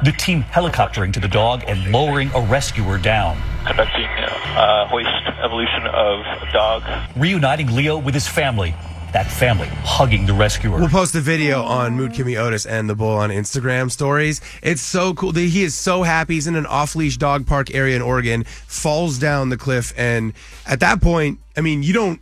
The 0.04 0.12
team 0.12 0.44
helicoptering 0.44 1.12
to 1.14 1.20
the 1.20 1.28
dog 1.28 1.64
and 1.66 1.92
lowering 1.92 2.30
a 2.36 2.42
rescuer 2.42 3.00
down. 3.00 3.42
Conducting 3.68 4.06
uh, 4.06 4.88
hoist 4.88 5.10
evolution 5.44 5.86
of 5.88 6.22
a 6.42 6.50
dog. 6.54 6.84
Reuniting 7.18 7.76
Leo 7.76 7.98
with 7.98 8.14
his 8.14 8.28
family. 8.28 8.74
That 9.12 9.30
family 9.30 9.68
hugging 9.82 10.26
the 10.26 10.34
rescuer. 10.34 10.80
We'll 10.80 10.88
post 10.88 11.16
a 11.16 11.22
video 11.22 11.64
on 11.64 11.96
Moot 11.96 12.14
Kimmy 12.14 12.38
Otis 12.38 12.66
and 12.66 12.90
the 12.90 12.96
Bull 12.96 13.16
on 13.16 13.30
Instagram 13.30 13.92
stories. 13.92 14.42
It's 14.64 14.82
so 14.82 15.14
cool. 15.14 15.34
He 15.34 15.64
is 15.64 15.76
so 15.76 16.04
happy. 16.04 16.36
He's 16.36 16.48
in 16.48 16.56
an 16.56 16.66
off 16.66 16.96
leash 16.96 17.18
dog 17.18 17.46
park 17.46 17.74
area 17.74 17.96
in 17.96 18.02
Oregon, 18.02 18.46
falls 18.46 19.20
down 19.20 19.50
the 19.50 19.58
cliff. 19.58 19.94
And 19.98 20.34
at 20.66 20.80
that 20.80 21.02
point, 21.02 21.40
I 21.58 21.62
mean, 21.62 21.84
you 21.84 21.94
don't 21.94 22.22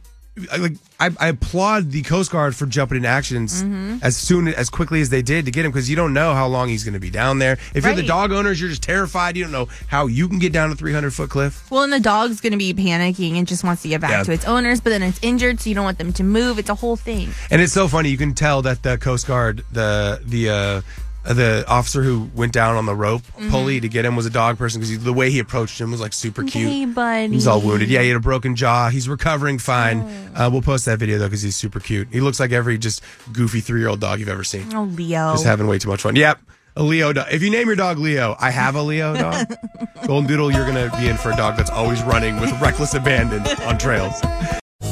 like, 0.57 0.73
I, 0.99 1.09
I 1.19 1.27
applaud 1.29 1.91
the 1.91 2.01
Coast 2.01 2.31
Guard 2.31 2.55
for 2.55 2.65
jumping 2.65 2.97
into 2.97 3.07
actions 3.09 3.63
Mm-hmm. 3.63 3.97
as 4.01 4.17
soon 4.17 4.47
as 4.49 4.69
quickly 4.69 4.99
as 5.01 5.09
they 5.09 5.21
did 5.21 5.45
to 5.45 5.51
get 5.51 5.65
him 5.65 5.71
because 5.71 5.89
you 5.89 5.95
don't 5.95 6.13
know 6.13 6.33
how 6.33 6.47
long 6.47 6.67
he's 6.69 6.83
going 6.83 6.93
to 6.93 6.99
be 6.99 7.09
down 7.09 7.39
there. 7.39 7.57
If 7.73 7.85
you're 7.85 7.93
the 7.95 8.03
dog 8.03 8.31
owners, 8.31 8.59
you're 8.59 8.69
just 8.69 8.83
terrified. 8.83 9.37
You 9.37 9.43
don't 9.43 9.51
know 9.53 9.67
how 9.87 10.07
you 10.07 10.27
can 10.27 10.39
get 10.39 10.51
down 10.53 10.71
a 10.71 10.75
300 10.75 11.11
foot 11.13 11.29
cliff. 11.29 11.69
Well, 11.71 11.83
and 11.83 11.93
the 11.93 11.99
dog's 11.99 12.41
going 12.41 12.51
to 12.51 12.57
be 12.57 12.73
panicking 12.73 13.37
and 13.37 13.47
just 13.47 13.63
wants 13.63 13.81
to 13.83 13.87
get 13.89 14.01
back 14.01 14.11
Yeah. 14.11 14.23
to 14.23 14.31
its 14.31 14.45
owners, 14.45 14.81
but 14.81 14.89
then 14.89 15.03
it's 15.03 15.19
injured, 15.21 15.59
so 15.61 15.69
you 15.69 15.75
don't 15.75 15.85
want 15.85 15.97
them 15.97 16.11
to 16.13 16.23
move. 16.23 16.59
It's 16.59 16.69
a 16.69 16.75
whole 16.75 16.95
thing. 16.97 17.29
And 17.49 17.61
it's 17.61 17.73
so 17.73 17.87
funny. 17.87 18.09
You 18.09 18.17
can 18.17 18.33
tell 18.33 18.61
that 18.63 18.83
the 18.83 18.97
Coast 18.97 19.27
Guard, 19.27 19.63
the 19.71 20.21
the 20.25 20.49
uh, 20.49 20.81
the 21.25 21.65
officer 21.67 22.03
who 22.03 22.29
went 22.35 22.53
down 22.53 22.75
on 22.75 22.85
the 22.85 22.95
rope 22.95 23.21
Mm-hmm. 23.35 23.49
pulley 23.49 23.79
to 23.79 23.89
get 23.89 24.05
him 24.05 24.15
was 24.15 24.25
a 24.25 24.29
dog 24.29 24.57
person 24.57 24.79
because 24.81 25.03
the 25.03 25.11
way 25.13 25.29
he 25.31 25.39
approached 25.39 25.79
him 25.81 25.91
was 25.91 25.99
like 25.99 26.13
super 26.13 26.43
cute. 26.43 26.69
Hey, 26.69 26.85
buddy. 26.85 27.33
He's 27.33 27.47
all 27.47 27.59
wounded. 27.61 27.89
Yeah, 27.89 28.01
he 28.01 28.07
had 28.09 28.17
a 28.17 28.19
broken 28.21 28.55
jaw. 28.55 28.89
He's 28.89 29.09
recovering 29.09 29.57
fine. 29.59 30.01
Oh. 30.35 30.45
Uh, 30.45 30.49
we'll 30.49 30.61
post 30.61 30.85
that 30.85 30.99
video 30.99 31.17
though 31.17 31.25
because 31.27 31.41
he's 31.41 31.55
super 31.55 31.79
cute. 31.79 32.07
He 32.11 32.21
looks 32.21 32.39
like 32.39 32.51
every 32.51 32.77
just 32.77 33.01
goofy 33.33 33.59
three 33.61 33.79
year 33.81 33.89
old 33.89 33.99
dog 33.99 34.19
you've 34.19 34.29
ever 34.29 34.43
seen. 34.43 34.73
Oh, 34.73 34.83
Leo. 34.83 35.33
Just 35.33 35.45
having 35.45 35.67
way 35.67 35.79
too 35.79 35.89
much 35.89 36.01
fun. 36.01 36.15
Yep. 36.15 36.39
A 36.77 36.83
Leo 36.83 37.13
dog. 37.13 37.27
If 37.31 37.41
you 37.41 37.49
name 37.49 37.67
your 37.67 37.75
dog 37.77 37.99
Leo, 37.99 38.35
I 38.39 38.49
have 38.51 38.75
a 38.75 38.81
Leo 38.81 39.15
dog. 39.15 39.47
Golden 40.07 40.27
Doodle, 40.29 40.51
you're 40.51 40.69
going 40.69 40.89
to 40.89 40.95
be 40.97 41.07
in 41.07 41.17
for 41.17 41.31
a 41.31 41.35
dog 41.35 41.55
that's 41.57 41.69
always 41.71 42.01
running 42.03 42.39
with 42.39 42.51
reckless 42.61 42.93
abandon 42.93 43.41
on 43.63 43.77
trails. 43.77 44.21